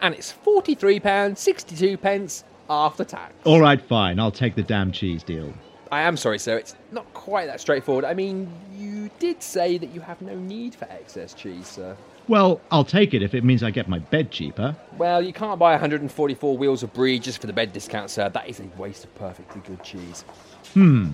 And 0.00 0.16
it's 0.16 0.34
£43.62 0.44 2.00
pence 2.00 2.42
after 2.68 3.04
tax. 3.04 3.34
All 3.44 3.60
right, 3.60 3.80
fine, 3.80 4.18
I'll 4.18 4.32
take 4.32 4.56
the 4.56 4.64
damn 4.64 4.90
cheese 4.90 5.22
deal. 5.22 5.54
I 5.92 6.00
am 6.00 6.16
sorry, 6.16 6.38
sir. 6.38 6.56
It's 6.56 6.74
not 6.90 7.12
quite 7.12 7.46
that 7.46 7.60
straightforward. 7.60 8.06
I 8.06 8.14
mean, 8.14 8.50
you 8.74 9.10
did 9.18 9.42
say 9.42 9.76
that 9.76 9.94
you 9.94 10.00
have 10.00 10.22
no 10.22 10.34
need 10.34 10.74
for 10.74 10.86
excess 10.86 11.34
cheese, 11.34 11.68
sir. 11.68 11.94
Well, 12.28 12.62
I'll 12.70 12.84
take 12.84 13.12
it 13.12 13.22
if 13.22 13.34
it 13.34 13.44
means 13.44 13.62
I 13.62 13.70
get 13.70 13.88
my 13.88 13.98
bed 13.98 14.30
cheaper. 14.30 14.74
Well, 14.96 15.20
you 15.20 15.34
can't 15.34 15.58
buy 15.58 15.72
144 15.72 16.56
wheels 16.56 16.82
of 16.82 16.94
brie 16.94 17.18
just 17.18 17.42
for 17.42 17.46
the 17.46 17.52
bed 17.52 17.74
discount, 17.74 18.08
sir. 18.08 18.30
That 18.30 18.48
is 18.48 18.58
a 18.58 18.64
waste 18.78 19.04
of 19.04 19.14
perfectly 19.16 19.60
good 19.66 19.82
cheese. 19.84 20.22
Hmm. 20.72 21.10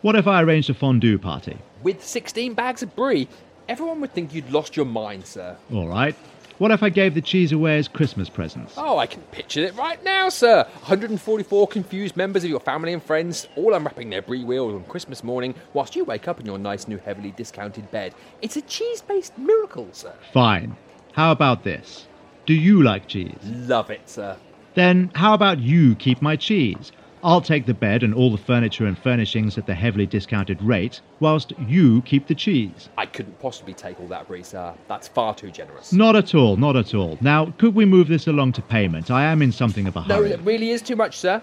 What 0.00 0.16
if 0.16 0.26
I 0.26 0.42
arranged 0.42 0.70
a 0.70 0.74
fondue 0.74 1.18
party? 1.18 1.58
With 1.82 2.02
16 2.02 2.54
bags 2.54 2.82
of 2.82 2.96
brie, 2.96 3.28
everyone 3.68 4.00
would 4.00 4.14
think 4.14 4.32
you'd 4.32 4.50
lost 4.50 4.78
your 4.78 4.86
mind, 4.86 5.26
sir. 5.26 5.58
All 5.74 5.88
right. 5.88 6.16
What 6.62 6.70
if 6.70 6.84
I 6.84 6.90
gave 6.90 7.14
the 7.14 7.20
cheese 7.20 7.50
away 7.50 7.76
as 7.78 7.88
Christmas 7.88 8.28
presents? 8.28 8.74
Oh, 8.76 8.96
I 8.96 9.08
can 9.08 9.20
picture 9.32 9.64
it 9.64 9.74
right 9.74 10.00
now, 10.04 10.28
sir. 10.28 10.62
144 10.74 11.66
confused 11.66 12.16
members 12.16 12.44
of 12.44 12.50
your 12.50 12.60
family 12.60 12.92
and 12.92 13.02
friends 13.02 13.48
all 13.56 13.74
unwrapping 13.74 14.10
their 14.10 14.22
brie 14.22 14.44
wheels 14.44 14.72
on 14.72 14.84
Christmas 14.84 15.24
morning 15.24 15.56
whilst 15.72 15.96
you 15.96 16.04
wake 16.04 16.28
up 16.28 16.38
in 16.38 16.46
your 16.46 16.58
nice 16.58 16.86
new 16.86 16.98
heavily 16.98 17.32
discounted 17.32 17.90
bed. 17.90 18.14
It's 18.42 18.56
a 18.56 18.62
cheese 18.62 19.02
based 19.02 19.36
miracle, 19.36 19.88
sir. 19.90 20.14
Fine. 20.32 20.76
How 21.14 21.32
about 21.32 21.64
this? 21.64 22.06
Do 22.46 22.54
you 22.54 22.80
like 22.84 23.08
cheese? 23.08 23.40
Love 23.42 23.90
it, 23.90 24.08
sir. 24.08 24.36
Then 24.74 25.10
how 25.16 25.34
about 25.34 25.58
you 25.58 25.96
keep 25.96 26.22
my 26.22 26.36
cheese? 26.36 26.92
I'll 27.24 27.40
take 27.40 27.66
the 27.66 27.74
bed 27.74 28.02
and 28.02 28.12
all 28.12 28.32
the 28.32 28.38
furniture 28.38 28.86
and 28.86 28.98
furnishings 28.98 29.56
at 29.56 29.66
the 29.66 29.74
heavily 29.74 30.06
discounted 30.06 30.60
rate, 30.60 31.00
whilst 31.20 31.52
you 31.68 32.02
keep 32.02 32.26
the 32.26 32.34
cheese. 32.34 32.88
I 32.98 33.06
couldn't 33.06 33.38
possibly 33.38 33.74
take 33.74 34.00
all 34.00 34.08
that 34.08 34.26
brie, 34.26 34.42
sir. 34.42 34.74
That's 34.88 35.06
far 35.06 35.32
too 35.34 35.52
generous. 35.52 35.92
Not 35.92 36.16
at 36.16 36.34
all, 36.34 36.56
not 36.56 36.76
at 36.76 36.94
all. 36.94 37.18
Now, 37.20 37.54
could 37.58 37.76
we 37.76 37.84
move 37.84 38.08
this 38.08 38.26
along 38.26 38.52
to 38.54 38.62
payment? 38.62 39.10
I 39.10 39.24
am 39.24 39.40
in 39.40 39.52
something 39.52 39.86
of 39.86 39.94
a 39.94 40.02
hurry. 40.02 40.30
No, 40.30 40.34
it 40.34 40.40
really 40.40 40.70
is 40.70 40.82
too 40.82 40.96
much, 40.96 41.16
sir. 41.16 41.40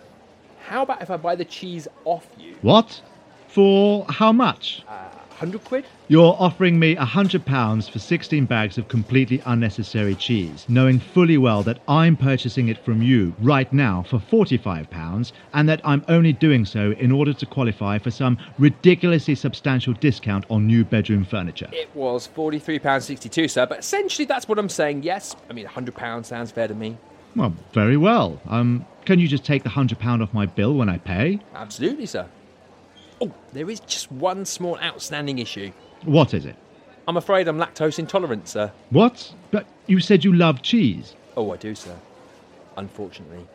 How 0.65 0.83
about 0.83 1.01
if 1.01 1.09
I 1.09 1.17
buy 1.17 1.35
the 1.35 1.45
cheese 1.45 1.87
off 2.03 2.27
you? 2.37 2.55
What? 2.61 3.01
For 3.47 4.05
how 4.09 4.33
much? 4.33 4.83
Uh, 4.87 5.07
100 5.39 5.63
quid? 5.63 5.85
You're 6.09 6.35
offering 6.37 6.77
me 6.77 6.97
a 6.97 7.05
hundred 7.05 7.45
pounds 7.45 7.87
for 7.87 7.97
16 7.97 8.45
bags 8.45 8.77
of 8.77 8.89
completely 8.89 9.41
unnecessary 9.45 10.13
cheese, 10.15 10.65
knowing 10.67 10.99
fully 10.99 11.37
well 11.37 11.63
that 11.63 11.79
I'm 11.87 12.17
purchasing 12.17 12.67
it 12.67 12.77
from 12.83 13.01
you 13.01 13.33
right 13.39 13.71
now 13.71 14.03
for 14.03 14.19
45 14.19 14.89
pounds, 14.89 15.31
and 15.53 15.69
that 15.69 15.79
I'm 15.85 16.03
only 16.09 16.33
doing 16.33 16.65
so 16.65 16.91
in 16.91 17.09
order 17.13 17.31
to 17.31 17.45
qualify 17.45 17.99
for 17.99 18.11
some 18.11 18.37
ridiculously 18.57 19.33
substantial 19.35 19.93
discount 19.93 20.43
on 20.49 20.67
new 20.67 20.83
bedroom 20.83 21.23
furniture. 21.23 21.69
It 21.71 21.89
was 21.95 22.27
£43.62, 22.35 23.49
sir, 23.49 23.65
but 23.65 23.79
essentially 23.79 24.25
that's 24.25 24.45
what 24.45 24.59
I'm 24.59 24.67
saying, 24.67 25.03
yes. 25.03 25.37
I 25.49 25.53
mean, 25.53 25.67
£100 25.67 26.25
sounds 26.25 26.51
fair 26.51 26.67
to 26.67 26.75
me. 26.75 26.97
Well, 27.33 27.53
very 27.71 27.95
well. 27.95 28.41
Um, 28.49 28.85
can 29.05 29.19
you 29.19 29.27
just 29.29 29.45
take 29.45 29.63
the 29.63 29.69
hundred 29.69 29.99
pound 29.99 30.21
off 30.21 30.33
my 30.33 30.47
bill 30.47 30.73
when 30.73 30.89
I 30.89 30.97
pay? 30.97 31.39
Absolutely, 31.55 32.07
sir. 32.07 32.27
Oh, 33.21 33.33
there 33.53 33.69
is 33.69 33.79
just 33.81 34.11
one 34.11 34.45
small 34.45 34.77
outstanding 34.79 35.39
issue. 35.39 35.71
What 36.05 36.33
is 36.33 36.45
it? 36.45 36.55
I'm 37.07 37.17
afraid 37.17 37.47
I'm 37.47 37.57
lactose 37.57 37.99
intolerant, 37.99 38.47
sir. 38.47 38.71
What? 38.91 39.33
But 39.51 39.65
you 39.87 39.99
said 39.99 40.23
you 40.23 40.33
love 40.33 40.61
cheese. 40.61 41.15
Oh, 41.35 41.51
I 41.51 41.57
do, 41.57 41.75
sir. 41.75 41.95
Unfortunately, 42.77 43.45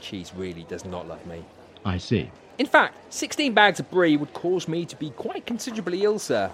cheese 0.00 0.32
really 0.34 0.64
does 0.64 0.84
not 0.84 1.06
love 1.06 1.24
me. 1.26 1.44
I 1.84 1.98
see. 1.98 2.30
In 2.58 2.66
fact, 2.66 2.96
16 3.12 3.54
bags 3.54 3.80
of 3.80 3.90
brie 3.90 4.16
would 4.16 4.32
cause 4.32 4.66
me 4.66 4.84
to 4.86 4.96
be 4.96 5.10
quite 5.10 5.46
considerably 5.46 6.02
ill, 6.04 6.18
sir. 6.18 6.50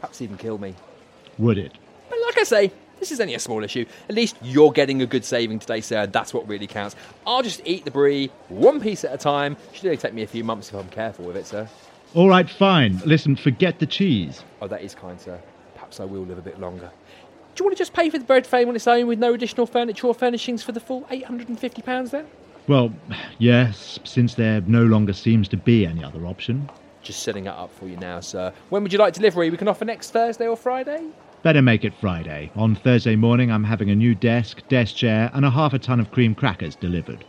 Perhaps 0.00 0.22
even 0.22 0.36
kill 0.36 0.58
me. 0.58 0.74
Would 1.38 1.58
it? 1.58 1.72
But 2.08 2.18
like 2.26 2.38
I 2.38 2.44
say, 2.44 2.72
this 2.98 3.10
is 3.10 3.20
only 3.20 3.34
a 3.34 3.38
small 3.38 3.64
issue. 3.64 3.84
At 4.08 4.14
least 4.14 4.36
you're 4.42 4.72
getting 4.72 5.02
a 5.02 5.06
good 5.06 5.24
saving 5.24 5.58
today, 5.58 5.80
sir, 5.80 6.02
and 6.02 6.12
that's 6.12 6.32
what 6.32 6.46
really 6.48 6.66
counts. 6.66 6.96
I'll 7.26 7.42
just 7.42 7.62
eat 7.64 7.84
the 7.84 7.90
brie, 7.90 8.30
one 8.48 8.80
piece 8.80 9.04
at 9.04 9.12
a 9.12 9.18
time. 9.18 9.56
Should 9.72 9.86
only 9.86 9.96
take 9.96 10.14
me 10.14 10.22
a 10.22 10.26
few 10.26 10.44
months 10.44 10.68
if 10.68 10.74
I'm 10.74 10.88
careful 10.88 11.24
with 11.24 11.36
it, 11.36 11.46
sir. 11.46 11.68
All 12.12 12.28
right, 12.28 12.50
fine. 12.50 13.00
Listen, 13.04 13.36
forget 13.36 13.78
the 13.78 13.86
cheese. 13.86 14.42
Oh, 14.60 14.66
that 14.66 14.82
is 14.82 14.94
kind, 14.96 15.20
sir. 15.20 15.40
Perhaps 15.74 16.00
I 16.00 16.04
will 16.04 16.22
live 16.22 16.38
a 16.38 16.42
bit 16.42 16.58
longer. 16.58 16.90
Do 17.54 17.62
you 17.62 17.66
want 17.66 17.76
to 17.76 17.80
just 17.80 17.92
pay 17.92 18.10
for 18.10 18.18
the 18.18 18.24
bread 18.24 18.46
frame 18.46 18.68
on 18.68 18.74
its 18.74 18.88
own 18.88 19.06
with 19.06 19.18
no 19.20 19.34
additional 19.34 19.66
furniture 19.66 20.08
or 20.08 20.14
furnishings 20.14 20.62
for 20.62 20.72
the 20.72 20.80
full 20.80 21.02
£850 21.02 22.10
then? 22.10 22.26
Well, 22.66 22.92
yes, 23.38 24.00
since 24.04 24.34
there 24.34 24.60
no 24.62 24.82
longer 24.84 25.12
seems 25.12 25.46
to 25.48 25.56
be 25.56 25.86
any 25.86 26.02
other 26.02 26.26
option. 26.26 26.68
Just 27.02 27.22
setting 27.22 27.46
it 27.46 27.50
up 27.50 27.72
for 27.72 27.86
you 27.86 27.96
now, 27.96 28.20
sir. 28.20 28.52
When 28.70 28.82
would 28.82 28.92
you 28.92 28.98
like 28.98 29.14
delivery? 29.14 29.48
We 29.48 29.56
can 29.56 29.68
offer 29.68 29.84
next 29.84 30.10
Thursday 30.10 30.48
or 30.48 30.56
Friday? 30.56 31.06
Better 31.42 31.62
make 31.62 31.84
it 31.84 31.94
Friday. 31.94 32.50
On 32.56 32.74
Thursday 32.74 33.16
morning, 33.16 33.50
I'm 33.50 33.64
having 33.64 33.88
a 33.88 33.94
new 33.94 34.14
desk, 34.14 34.60
desk 34.68 34.96
chair, 34.96 35.30
and 35.32 35.44
a 35.44 35.50
half 35.50 35.72
a 35.72 35.78
ton 35.78 35.98
of 36.00 36.10
cream 36.10 36.34
crackers 36.34 36.74
delivered. 36.74 37.24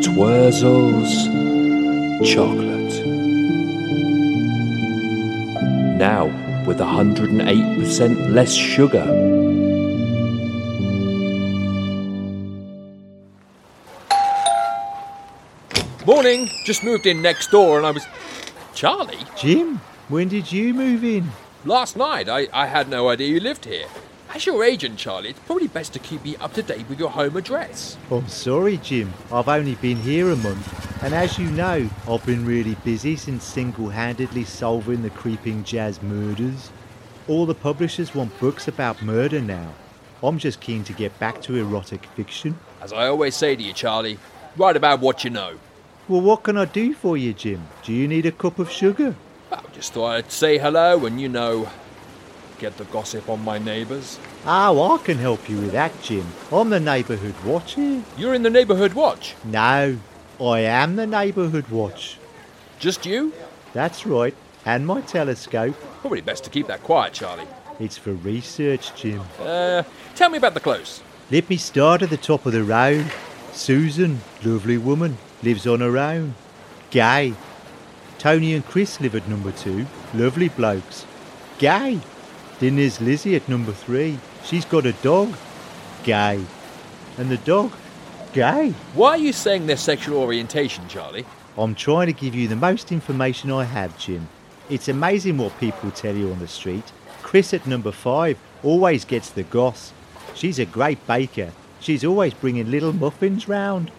Twirzels 0.00 1.12
chocolate. 2.24 2.73
Now 5.96 6.26
with 6.66 6.78
108% 6.78 8.32
less 8.32 8.52
sugar. 8.52 9.04
Morning! 16.04 16.50
Just 16.64 16.82
moved 16.82 17.06
in 17.06 17.22
next 17.22 17.50
door 17.50 17.78
and 17.78 17.86
I 17.86 17.92
was. 17.92 18.04
Charlie? 18.74 19.24
Jim, 19.36 19.80
when 20.08 20.28
did 20.28 20.50
you 20.50 20.74
move 20.74 21.04
in? 21.04 21.30
Last 21.64 21.96
night, 21.96 22.28
I, 22.28 22.48
I 22.52 22.66
had 22.66 22.88
no 22.88 23.08
idea 23.08 23.28
you 23.28 23.40
lived 23.40 23.64
here. 23.64 23.86
As 24.34 24.46
your 24.46 24.64
agent, 24.64 24.98
Charlie, 24.98 25.30
it's 25.30 25.38
probably 25.40 25.68
best 25.68 25.92
to 25.92 26.00
keep 26.00 26.24
me 26.24 26.36
up 26.38 26.52
to 26.54 26.62
date 26.62 26.88
with 26.88 26.98
your 26.98 27.10
home 27.10 27.36
address. 27.36 27.96
I'm 28.10 28.26
sorry, 28.26 28.78
Jim. 28.78 29.14
I've 29.32 29.48
only 29.48 29.76
been 29.76 29.98
here 29.98 30.30
a 30.30 30.36
month. 30.36 30.93
And 31.04 31.12
as 31.12 31.38
you 31.38 31.50
know, 31.50 31.86
I've 32.08 32.24
been 32.24 32.46
really 32.46 32.76
busy 32.76 33.14
since 33.16 33.44
single 33.44 33.90
handedly 33.90 34.42
solving 34.42 35.02
the 35.02 35.10
creeping 35.10 35.62
jazz 35.62 36.02
murders. 36.02 36.70
All 37.28 37.44
the 37.44 37.54
publishers 37.54 38.14
want 38.14 38.40
books 38.40 38.68
about 38.68 39.02
murder 39.02 39.42
now. 39.42 39.74
I'm 40.22 40.38
just 40.38 40.60
keen 40.60 40.82
to 40.84 40.94
get 40.94 41.18
back 41.18 41.42
to 41.42 41.56
erotic 41.56 42.06
fiction. 42.16 42.58
As 42.80 42.94
I 42.94 43.06
always 43.08 43.36
say 43.36 43.54
to 43.54 43.62
you, 43.62 43.74
Charlie, 43.74 44.18
write 44.56 44.78
about 44.78 45.00
what 45.00 45.24
you 45.24 45.28
know. 45.28 45.58
Well, 46.08 46.22
what 46.22 46.42
can 46.42 46.56
I 46.56 46.64
do 46.64 46.94
for 46.94 47.18
you, 47.18 47.34
Jim? 47.34 47.68
Do 47.82 47.92
you 47.92 48.08
need 48.08 48.24
a 48.24 48.32
cup 48.32 48.58
of 48.58 48.70
sugar? 48.70 49.14
Well, 49.50 49.62
just 49.74 49.92
thought 49.92 50.06
I'd 50.06 50.32
say 50.32 50.56
hello 50.56 51.04
and, 51.04 51.20
you 51.20 51.28
know, 51.28 51.68
get 52.58 52.78
the 52.78 52.84
gossip 52.84 53.28
on 53.28 53.44
my 53.44 53.58
neighbours. 53.58 54.18
Oh, 54.46 54.94
I 54.94 54.96
can 55.04 55.18
help 55.18 55.50
you 55.50 55.58
with 55.58 55.72
that, 55.72 56.00
Jim. 56.00 56.26
I'm 56.50 56.70
the 56.70 56.80
neighbourhood 56.80 57.34
watch 57.44 57.74
here. 57.74 58.02
You're 58.16 58.32
in 58.32 58.42
the 58.42 58.48
neighbourhood 58.48 58.94
watch. 58.94 59.34
No, 59.44 59.98
I 60.40 60.60
am 60.60 60.96
the 60.96 61.06
neighbourhood 61.06 61.68
watch. 61.68 62.18
Just 62.78 63.06
you? 63.06 63.32
That's 63.72 64.04
right, 64.06 64.34
and 64.64 64.86
my 64.86 65.00
telescope. 65.00 65.76
Probably 66.00 66.20
best 66.20 66.44
to 66.44 66.50
keep 66.50 66.66
that 66.66 66.82
quiet, 66.82 67.12
Charlie. 67.12 67.46
It's 67.80 67.96
for 67.96 68.12
research, 68.12 68.94
Jim. 68.94 69.22
Uh, 69.40 69.82
tell 70.14 70.30
me 70.30 70.38
about 70.38 70.54
the 70.54 70.60
close. 70.60 71.02
Let 71.30 71.48
me 71.48 71.56
start 71.56 72.02
at 72.02 72.10
the 72.10 72.16
top 72.16 72.46
of 72.46 72.52
the 72.52 72.64
road. 72.64 73.10
Susan, 73.52 74.20
lovely 74.44 74.78
woman, 74.78 75.18
lives 75.42 75.66
on 75.66 75.80
her 75.80 75.96
own. 75.96 76.34
Gay. 76.90 77.34
Tony 78.18 78.54
and 78.54 78.64
Chris 78.64 79.00
live 79.00 79.14
at 79.14 79.28
number 79.28 79.52
two, 79.52 79.86
lovely 80.14 80.48
blokes. 80.48 81.06
Gay. 81.58 82.00
Then 82.58 82.76
there's 82.76 83.00
Lizzie 83.00 83.36
at 83.36 83.48
number 83.48 83.72
three. 83.72 84.18
She's 84.44 84.64
got 84.64 84.86
a 84.86 84.92
dog. 84.92 85.34
Gay. 86.04 86.44
And 87.18 87.30
the 87.30 87.38
dog, 87.38 87.72
gay. 88.34 88.70
Why 88.94 89.10
are 89.10 89.16
you 89.18 89.32
saying 89.32 89.66
their 89.66 89.76
sexual 89.78 90.18
orientation, 90.18 90.86
Charlie? 90.88 91.24
I'm 91.56 91.74
trying 91.74 92.08
to 92.08 92.12
give 92.12 92.34
you 92.34 92.48
the 92.48 92.56
most 92.56 92.92
information 92.92 93.50
I 93.50 93.64
have, 93.64 93.96
Jim. 93.98 94.28
It's 94.68 94.88
amazing 94.88 95.38
what 95.38 95.58
people 95.58 95.90
tell 95.92 96.14
you 96.14 96.30
on 96.30 96.38
the 96.40 96.48
street. 96.48 96.84
Chris 97.22 97.54
at 97.54 97.66
number 97.66 97.92
five 97.92 98.36
always 98.62 99.04
gets 99.04 99.30
the 99.30 99.44
goss. 99.44 99.92
She's 100.34 100.58
a 100.58 100.64
great 100.66 101.04
baker. 101.06 101.52
She's 101.80 102.04
always 102.04 102.34
bringing 102.34 102.70
little 102.70 102.92
muffins 102.92 103.46
round. 103.48 103.90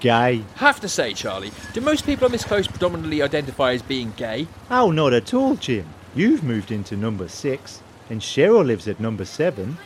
Gay. 0.00 0.42
Have 0.56 0.80
to 0.80 0.88
say, 0.88 1.12
Charlie, 1.14 1.52
do 1.72 1.80
most 1.80 2.04
people 2.04 2.24
on 2.24 2.32
this 2.32 2.44
close 2.44 2.66
predominantly 2.66 3.22
identify 3.22 3.72
as 3.72 3.82
being 3.82 4.12
gay? 4.16 4.48
Oh, 4.68 4.90
not 4.90 5.12
at 5.12 5.32
all, 5.32 5.54
Jim. 5.54 5.86
You've 6.14 6.42
moved 6.42 6.72
into 6.72 6.96
number 6.96 7.28
six, 7.28 7.80
and 8.10 8.20
Cheryl 8.20 8.66
lives 8.66 8.88
at 8.88 8.98
number 8.98 9.24
seven, 9.24 9.78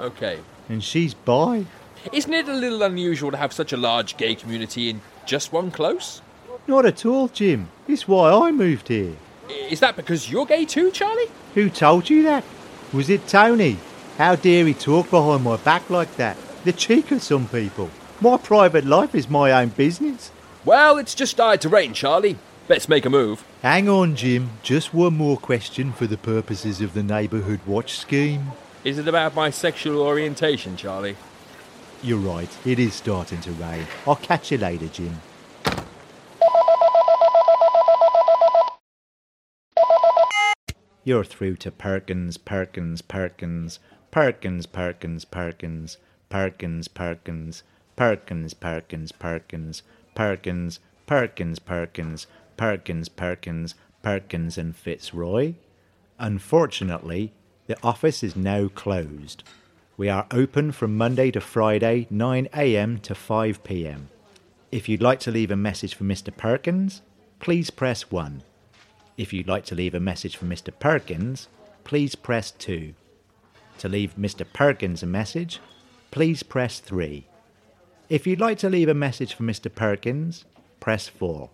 Okay. 0.00 0.40
and 0.68 0.82
she's 0.82 1.14
bi. 1.14 1.64
Isn't 2.10 2.32
it 2.34 2.48
a 2.48 2.52
little 2.52 2.82
unusual 2.82 3.30
to 3.30 3.36
have 3.36 3.52
such 3.52 3.72
a 3.72 3.76
large 3.76 4.16
gay 4.16 4.34
community 4.34 4.90
in 4.90 5.00
just 5.24 5.52
one 5.52 5.70
close? 5.70 6.20
Not 6.66 6.84
at 6.84 7.06
all, 7.06 7.28
Jim. 7.28 7.68
It's 7.86 8.08
why 8.08 8.30
I 8.32 8.50
moved 8.50 8.88
here. 8.88 9.14
Is 9.48 9.80
that 9.80 9.94
because 9.94 10.30
you're 10.30 10.46
gay 10.46 10.64
too, 10.64 10.90
Charlie? 10.90 11.30
Who 11.54 11.70
told 11.70 12.10
you 12.10 12.24
that? 12.24 12.44
Was 12.92 13.08
it 13.08 13.28
Tony? 13.28 13.76
How 14.18 14.34
dare 14.34 14.66
he 14.66 14.74
talk 14.74 15.10
behind 15.10 15.44
my 15.44 15.56
back 15.58 15.88
like 15.90 16.16
that? 16.16 16.36
The 16.64 16.72
cheek 16.72 17.12
of 17.12 17.22
some 17.22 17.46
people. 17.48 17.88
My 18.20 18.36
private 18.36 18.84
life 18.84 19.14
is 19.14 19.30
my 19.30 19.52
own 19.52 19.68
business. 19.68 20.30
Well, 20.64 20.98
it's 20.98 21.14
just 21.14 21.32
started 21.32 21.60
to 21.62 21.68
rain, 21.68 21.94
Charlie. 21.94 22.38
Let's 22.68 22.88
make 22.88 23.04
a 23.04 23.10
move. 23.10 23.44
Hang 23.62 23.88
on, 23.88 24.16
Jim. 24.16 24.50
Just 24.62 24.92
one 24.92 25.16
more 25.16 25.36
question 25.36 25.92
for 25.92 26.06
the 26.06 26.16
purposes 26.16 26.80
of 26.80 26.94
the 26.94 27.02
neighbourhood 27.02 27.60
watch 27.66 27.98
scheme. 27.98 28.52
Is 28.84 28.98
it 28.98 29.08
about 29.08 29.34
my 29.34 29.50
sexual 29.50 30.00
orientation, 30.00 30.76
Charlie? 30.76 31.16
You're 32.04 32.18
right, 32.18 32.50
it 32.66 32.80
is 32.80 32.94
starting 32.94 33.40
to 33.42 33.52
rain. 33.52 33.86
I'll 34.08 34.16
catch 34.16 34.50
you 34.50 34.58
later, 34.58 34.88
Jim. 34.88 35.20
You're 41.04 41.22
through 41.22 41.56
to 41.56 41.70
Perkins, 41.70 42.38
Perkins, 42.38 43.02
Perkins, 43.02 43.78
Perkins, 44.10 44.66
Perkins, 44.66 45.24
Perkins, 45.24 45.96
Perkins, 46.28 46.82
Perkins, 46.88 47.62
Perkins, 47.94 48.52
Perkins, 48.52 49.12
Perkins, 49.12 49.82
Perkins, 50.14 50.80
Perkins, 51.06 51.58
Perkins, 51.58 52.26
Perkins, 52.56 53.08
Perkins, 53.08 53.74
Perkins, 54.02 54.58
and 54.58 54.76
Fitzroy. 54.76 55.54
Unfortunately, 56.18 57.32
The 57.68 57.78
office 57.82 58.22
is 58.22 58.34
now 58.34 58.68
closed. 58.68 59.44
We 59.98 60.08
are 60.08 60.26
open 60.30 60.72
from 60.72 60.96
Monday 60.96 61.30
to 61.32 61.40
Friday, 61.42 62.06
9am 62.10 63.02
to 63.02 63.12
5pm. 63.12 64.04
If 64.70 64.88
you'd 64.88 65.02
like 65.02 65.20
to 65.20 65.30
leave 65.30 65.50
a 65.50 65.56
message 65.56 65.94
for 65.94 66.04
Mr. 66.04 66.34
Perkins, 66.34 67.02
please 67.40 67.68
press 67.68 68.10
1. 68.10 68.42
If 69.18 69.34
you'd 69.34 69.48
like 69.48 69.66
to 69.66 69.74
leave 69.74 69.94
a 69.94 70.00
message 70.00 70.38
for 70.38 70.46
Mr. 70.46 70.72
Perkins, 70.76 71.48
please 71.84 72.14
press 72.14 72.52
2. 72.52 72.94
To 73.80 73.88
leave 73.88 74.16
Mr. 74.16 74.46
Perkins 74.50 75.02
a 75.02 75.06
message, 75.06 75.60
please 76.10 76.42
press 76.42 76.80
3. 76.80 77.26
If 78.08 78.26
you'd 78.26 78.40
like 78.40 78.56
to 78.58 78.70
leave 78.70 78.88
a 78.88 78.94
message 78.94 79.34
for 79.34 79.42
Mr. 79.42 79.72
Perkins, 79.72 80.46
press 80.80 81.06
4. 81.06 81.50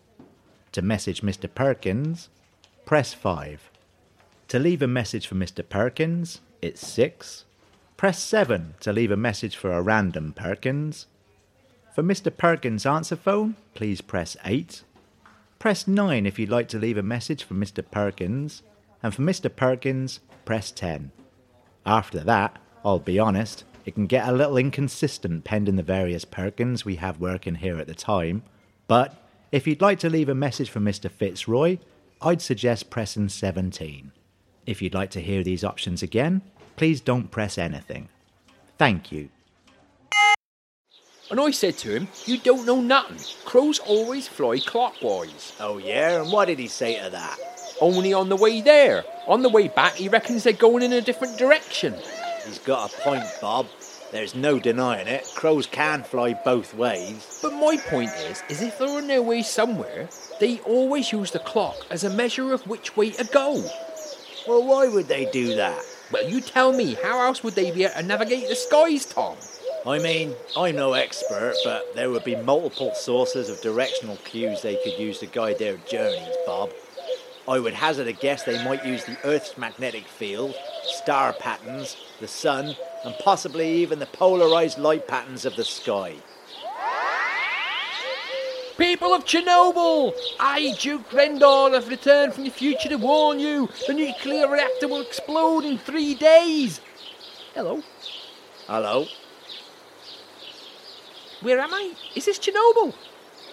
To 0.71 0.83
message 0.83 1.23
Mr. 1.23 1.53
Perkins, 1.53 2.29
press 2.87 3.13
5. 3.13 3.69
To 4.47 4.59
leave 4.61 4.81
a 4.81 4.87
message 4.87 5.27
for 5.27 5.35
Mr. 5.35 5.69
Perkins, 5.69 6.41
it's 6.63 6.87
6. 6.87 7.45
Press 7.99 8.21
7 8.23 8.75
to 8.79 8.93
leave 8.93 9.11
a 9.11 9.17
message 9.17 9.57
for 9.57 9.73
a 9.73 9.83
random 9.83 10.33
Perkins. 10.33 11.09
For 11.97 12.05
Mr. 12.05 12.35
Perkins' 12.35 12.87
answer 12.87 13.17
phone, 13.17 13.57
please 13.75 14.01
press 14.01 14.37
8. 14.45 14.85
Press 15.59 15.89
9 15.89 16.25
if 16.25 16.39
you'd 16.39 16.49
like 16.49 16.69
to 16.69 16.79
leave 16.79 16.97
a 16.97 17.03
message 17.03 17.43
for 17.43 17.55
Mr. 17.55 17.85
Perkins. 17.91 18.63
And 19.03 19.13
for 19.13 19.23
Mr. 19.23 19.55
Perkins, 19.55 20.21
press 20.45 20.71
10. 20.71 21.11
After 21.85 22.21
that, 22.21 22.61
I'll 22.85 23.01
be 23.01 23.19
honest, 23.19 23.65
it 23.85 23.97
can 23.97 24.07
get 24.07 24.29
a 24.29 24.33
little 24.33 24.59
inconsistent 24.59 25.43
pending 25.43 25.75
the 25.75 25.83
various 25.83 26.25
Perkins 26.25 26.85
we 26.85 26.95
have 26.97 27.19
working 27.19 27.57
here 27.57 27.81
at 27.81 27.89
the 27.89 27.97
time. 27.97 28.45
But 28.87 29.21
if 29.51 29.67
you'd 29.67 29.83
like 29.83 29.99
to 29.99 30.09
leave 30.09 30.29
a 30.29 30.37
message 30.37 30.71
for 30.71 30.79
Mr. 30.79 31.11
Fitzroy, 31.11 31.79
I'd 32.23 32.43
suggest 32.43 32.91
pressing 32.91 33.29
17. 33.29 34.13
If 34.67 34.83
you'd 34.83 34.95
like 34.95 35.11
to 35.11 35.21
hear 35.21 35.43
these 35.43 35.65
options 35.65 36.01
again, 36.01 36.43
please 36.79 37.01
don't 37.01 37.31
press 37.31 37.59
anything. 37.59 38.09
Thank 38.79 39.11
you. 39.11 39.29
And 41.31 41.41
I 41.41 41.51
said 41.51 41.77
to 41.79 41.91
him, 41.91 42.09
You 42.25 42.39
don't 42.39 42.65
know 42.65 42.81
nothing. 42.81 43.19
Crows 43.45 43.81
always 43.81 44.29
fly 44.29 44.61
clockwise. 44.61 45.53
Oh, 45.61 45.79
yeah? 45.79 46.23
And 46.23 46.33
what 46.33 46.47
did 46.47 46.59
he 46.59 46.69
say 46.69 47.03
to 47.03 47.11
that? 47.11 47.37
Only 47.81 48.15
on 48.15 48.29
the 48.29 48.37
way 48.37 48.61
there. 48.63 49.05
On 49.27 49.43
the 49.43 49.49
way 49.49 49.69
back, 49.69 49.95
he 49.95 50.09
reckons 50.09 50.45
they're 50.45 50.53
going 50.55 50.83
in 50.83 50.93
a 50.93 51.03
different 51.03 51.37
direction. 51.37 51.95
He's 52.47 52.61
got 52.61 52.93
a 52.93 53.01
point, 53.01 53.25
Bob. 53.43 53.67
There's 54.11 54.35
no 54.35 54.59
denying 54.59 55.07
it. 55.07 55.31
Crows 55.35 55.67
can 55.67 56.03
fly 56.03 56.33
both 56.33 56.73
ways. 56.75 57.41
But 57.43 57.53
my 57.53 57.77
point 57.77 58.11
is, 58.31 58.43
is 58.49 58.63
if 58.63 58.79
they're 58.79 58.89
on 58.89 59.07
their 59.07 59.21
way 59.21 59.43
somewhere, 59.43 60.09
they 60.41 60.61
always 60.61 61.13
use 61.13 61.31
the 61.33 61.41
clock 61.41 61.77
as 61.91 62.05
a 62.05 62.11
measure 62.11 62.55
of 62.55 62.67
which 62.67 62.97
way 62.97 63.11
to 63.11 63.25
go. 63.25 63.63
Well, 64.47 64.65
why 64.65 64.89
would 64.89 65.09
they 65.09 65.27
do 65.27 65.57
that? 65.57 65.85
Well, 66.11 66.29
you 66.29 66.41
tell 66.41 66.73
me, 66.73 66.95
how 66.95 67.21
else 67.21 67.45
would 67.45 67.55
they 67.55 67.71
be 67.71 67.85
able 67.85 67.95
to 67.95 68.03
navigate 68.03 68.49
the 68.49 68.57
skies, 68.57 69.05
Tom? 69.05 69.37
I 69.87 69.99
mean, 69.99 70.35
I'm 70.57 70.77
no 70.77 70.95
expert, 70.95 71.55
but 71.65 71.95
there 71.95 72.11
would 72.11 72.25
be 72.25 72.35
multiple 72.35 72.95
sources 72.95 73.49
of 73.49 73.61
directional 73.61 74.17
cues 74.17 74.63
they 74.63 74.77
could 74.83 74.99
use 74.99 75.19
to 75.19 75.27
guide 75.27 75.59
their 75.59 75.77
journeys, 75.77 76.35
Bob. 76.47 76.71
I 77.47 77.59
would 77.59 77.75
hazard 77.75 78.07
a 78.07 78.13
guess 78.13 78.43
they 78.43 78.63
might 78.65 78.85
use 78.85 79.05
the 79.05 79.17
Earth's 79.25 79.57
magnetic 79.57 80.07
field, 80.07 80.55
star 80.85 81.33
patterns, 81.35 81.97
the 82.21 82.29
sun, 82.29 82.75
and 83.05 83.15
possibly 83.19 83.71
even 83.77 83.99
the 83.99 84.07
polarized 84.07 84.79
light 84.79 85.07
patterns 85.07 85.45
of 85.45 85.57
the 85.57 85.65
sky. 85.65 86.17
People 88.79 89.13
of 89.13 89.25
Chernobyl! 89.25 90.15
I, 90.39 90.73
Duke 90.79 91.11
Rendor, 91.11 91.73
have 91.75 91.89
returned 91.89 92.33
from 92.33 92.45
the 92.45 92.51
future 92.51 92.89
to 92.89 92.95
warn 92.95 93.41
you 93.41 93.69
the 93.89 93.93
nuclear 93.93 94.49
reactor 94.49 94.87
will 94.87 95.01
explode 95.01 95.65
in 95.65 95.79
three 95.79 96.15
days! 96.15 96.81
Hello? 97.55 97.83
Hello? 98.69 99.07
Where 101.43 101.59
am 101.59 101.75
I? 101.75 101.93
Is 102.15 102.27
this 102.27 102.39
Chernobyl? 102.39 102.95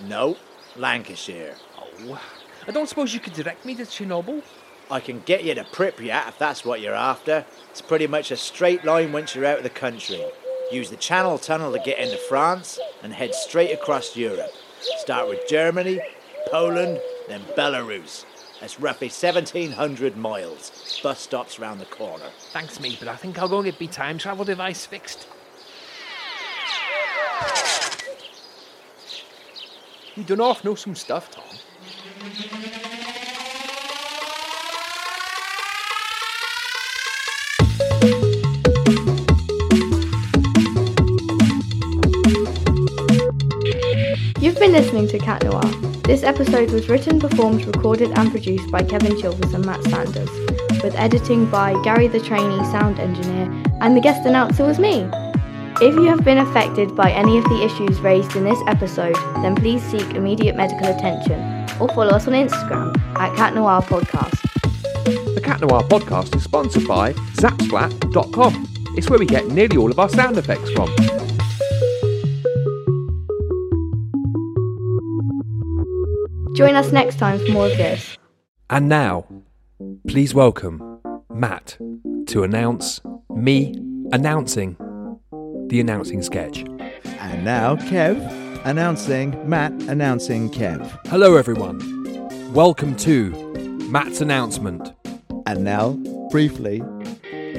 No, 0.04 0.38
Lancashire. 0.76 1.56
Oh, 1.76 2.22
I 2.68 2.72
don't 2.72 2.88
suppose 2.88 3.16
you 3.16 3.20
could 3.20 3.34
direct 3.34 3.66
me 3.66 3.74
to 3.74 3.84
Chernobyl? 3.84 4.44
I 4.92 5.00
can 5.00 5.22
get 5.22 5.44
you 5.44 5.56
to 5.56 5.64
Pripyat 5.64 6.28
if 6.28 6.38
that's 6.38 6.64
what 6.64 6.82
you're 6.82 6.94
after. 6.94 7.46
It's 7.72 7.82
pretty 7.82 8.06
much 8.06 8.30
a 8.30 8.38
straight 8.38 8.86
line 8.86 9.12
once 9.12 9.34
you're 9.34 9.46
out 9.46 9.58
of 9.58 9.64
the 9.64 9.72
country. 9.72 10.24
Use 10.72 10.92
the 10.92 10.98
Channel 10.98 11.40
Tunnel 11.40 11.72
to 11.74 11.80
get 11.80 11.98
into 11.98 12.18
France 12.18 12.80
and 13.02 13.14
head 13.14 13.34
straight 13.34 13.72
across 13.72 14.16
Europe. 14.16 14.52
Start 14.82 15.30
with 15.30 15.48
Germany, 15.48 16.00
Poland, 16.48 17.00
then 17.28 17.42
Belarus. 17.58 18.26
That's 18.60 18.80
roughly 18.80 19.08
1,700 19.08 20.16
miles. 20.18 21.00
Bus 21.04 21.20
stops 21.20 21.60
round 21.60 21.82
the 21.82 21.86
corner. 21.86 22.30
Thanks, 22.52 22.80
mate, 22.80 22.98
but 23.00 23.08
I 23.08 23.16
think 23.16 23.38
I'll 23.38 23.50
go 23.50 23.58
and 23.58 23.66
get 23.66 23.80
my 23.80 23.88
time 23.88 24.18
travel 24.18 24.46
device 24.46 24.86
fixed. 24.86 25.28
You 30.16 30.24
done 30.24 30.40
off 30.40 30.64
know 30.64 30.76
some 30.76 30.96
stuff, 30.96 31.30
Tom. 31.30 31.44
You've 44.46 44.60
been 44.60 44.74
listening 44.74 45.08
to 45.08 45.18
Cat 45.18 45.44
Noir. 45.44 45.64
This 46.04 46.22
episode 46.22 46.70
was 46.70 46.88
written, 46.88 47.20
performed, 47.20 47.66
recorded, 47.66 48.12
and 48.16 48.30
produced 48.30 48.70
by 48.70 48.84
Kevin 48.84 49.14
Chilvers 49.14 49.56
and 49.56 49.66
Matt 49.66 49.82
Sanders, 49.86 50.30
with 50.84 50.94
editing 50.94 51.50
by 51.50 51.74
Gary 51.82 52.08
the 52.08 52.20
trainee 52.20 52.64
sound 52.66 53.00
engineer, 53.00 53.52
and 53.82 53.98
the 53.98 54.02
guest 54.02 54.24
announcer 54.24 54.64
was 54.64 54.78
me. 54.78 55.10
If 55.82 55.96
you 55.96 56.04
have 56.04 56.24
been 56.24 56.38
affected 56.38 56.96
by 56.96 57.10
any 57.10 57.40
of 57.40 57.44
the 57.46 57.66
issues 57.66 58.00
raised 58.02 58.36
in 58.36 58.44
this 58.44 58.60
episode, 58.68 59.16
then 59.42 59.56
please 59.56 59.82
seek 59.82 60.14
immediate 60.14 60.56
medical 60.56 60.96
attention 60.96 61.42
or 61.82 61.90
follow 61.90 62.12
us 62.12 62.28
on 62.28 62.34
Instagram 62.34 62.96
at 63.18 63.36
Cat 63.36 63.56
Noir 63.56 63.82
Podcast. 63.82 64.44
The 65.34 65.42
Cat 65.44 65.62
Noir 65.62 65.82
podcast 65.82 66.36
is 66.36 66.44
sponsored 66.44 66.88
by 66.88 67.14
Zapsplat.com. 67.14 68.68
It's 68.96 69.10
where 69.10 69.18
we 69.18 69.26
get 69.26 69.48
nearly 69.48 69.78
all 69.78 69.90
of 69.90 69.98
our 69.98 70.10
sound 70.10 70.38
effects 70.38 70.70
from. 70.70 71.25
Join 76.56 76.76
us 76.78 76.94
next 76.94 77.20
time 77.20 77.38
for 77.46 77.52
more 77.52 77.66
of 77.66 77.76
this. 77.76 78.18
And 78.70 78.88
now, 78.88 79.26
please 80.08 80.34
welcome 80.34 81.02
Matt 81.30 81.78
to 82.28 82.44
announce 82.44 83.02
me 83.30 83.76
announcing 84.14 84.78
the 85.68 85.82
announcing 85.82 86.22
sketch. 86.22 86.64
And 87.20 87.44
now, 87.44 87.76
Kev 87.76 88.16
announcing 88.64 89.38
Matt 89.50 89.74
announcing 89.90 90.50
Kev. 90.50 90.82
Hello, 91.08 91.36
everyone. 91.36 91.78
Welcome 92.54 92.96
to 92.98 93.32
Matt's 93.90 94.22
announcement. 94.22 94.94
And 95.46 95.66
now, 95.66 95.92
briefly, 96.32 96.82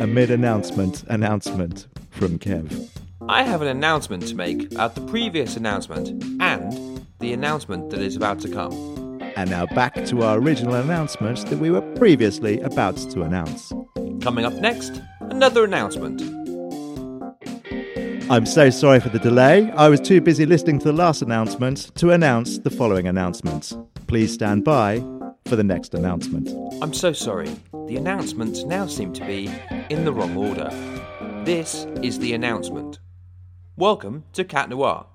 a 0.01 0.07
mid 0.07 0.31
announcement 0.31 1.05
announcement 1.09 1.87
from 2.13 2.39
Kev. 2.39 2.89
I 3.29 3.43
have 3.43 3.61
an 3.61 3.69
announcement 3.69 4.27
to 4.29 4.35
make 4.35 4.73
about 4.73 4.95
the 4.95 5.03
previous 5.03 5.55
announcement 5.55 6.09
and 6.41 6.96
the 7.27 7.33
announcement 7.33 7.91
that 7.91 7.99
is 7.99 8.15
about 8.15 8.39
to 8.39 8.49
come. 8.49 8.73
And 9.35 9.51
now 9.51 9.67
back 9.67 10.05
to 10.07 10.23
our 10.23 10.39
original 10.39 10.75
announcement 10.75 11.45
that 11.47 11.59
we 11.59 11.73
were 11.73 11.83
previously 11.97 12.61
about 12.61 12.97
to 12.99 13.23
announce. 13.23 13.73
Coming 14.21 14.45
up 14.45 14.53
next, 14.53 15.03
another 15.23 15.65
announcement. 15.65 16.23
I'm 18.31 18.47
so 18.47 18.71
sorry 18.71 19.01
for 19.01 19.09
the 19.09 19.19
delay. 19.19 19.73
I 19.73 19.89
was 19.89 20.01
too 20.01 20.21
busy 20.21 20.47
listening 20.47 20.79
to 20.79 20.85
the 20.85 20.93
last 20.93 21.21
announcement 21.21 21.93
to 21.97 22.13
announce 22.13 22.59
the 22.59 22.71
following 22.71 23.09
announcement. 23.09 23.75
Please 24.07 24.33
stand 24.33 24.63
by 24.63 25.01
for 25.47 25.57
the 25.57 25.65
next 25.65 25.95
announcement. 25.95 26.49
I'm 26.81 26.95
so 26.95 27.13
sorry. 27.13 27.51
The 27.89 27.97
announcements 27.97 28.63
now 28.63 28.87
seem 28.87 29.13
to 29.15 29.27
be 29.27 29.51
in 29.91 30.05
the 30.05 30.13
wrong 30.13 30.37
order. 30.37 30.71
This 31.45 31.89
is 32.05 32.21
the 32.21 32.35
announcement. 32.35 33.01
Welcome 33.77 34.23
to 34.35 34.45
Cat 34.45 34.69
Noir. 34.69 35.07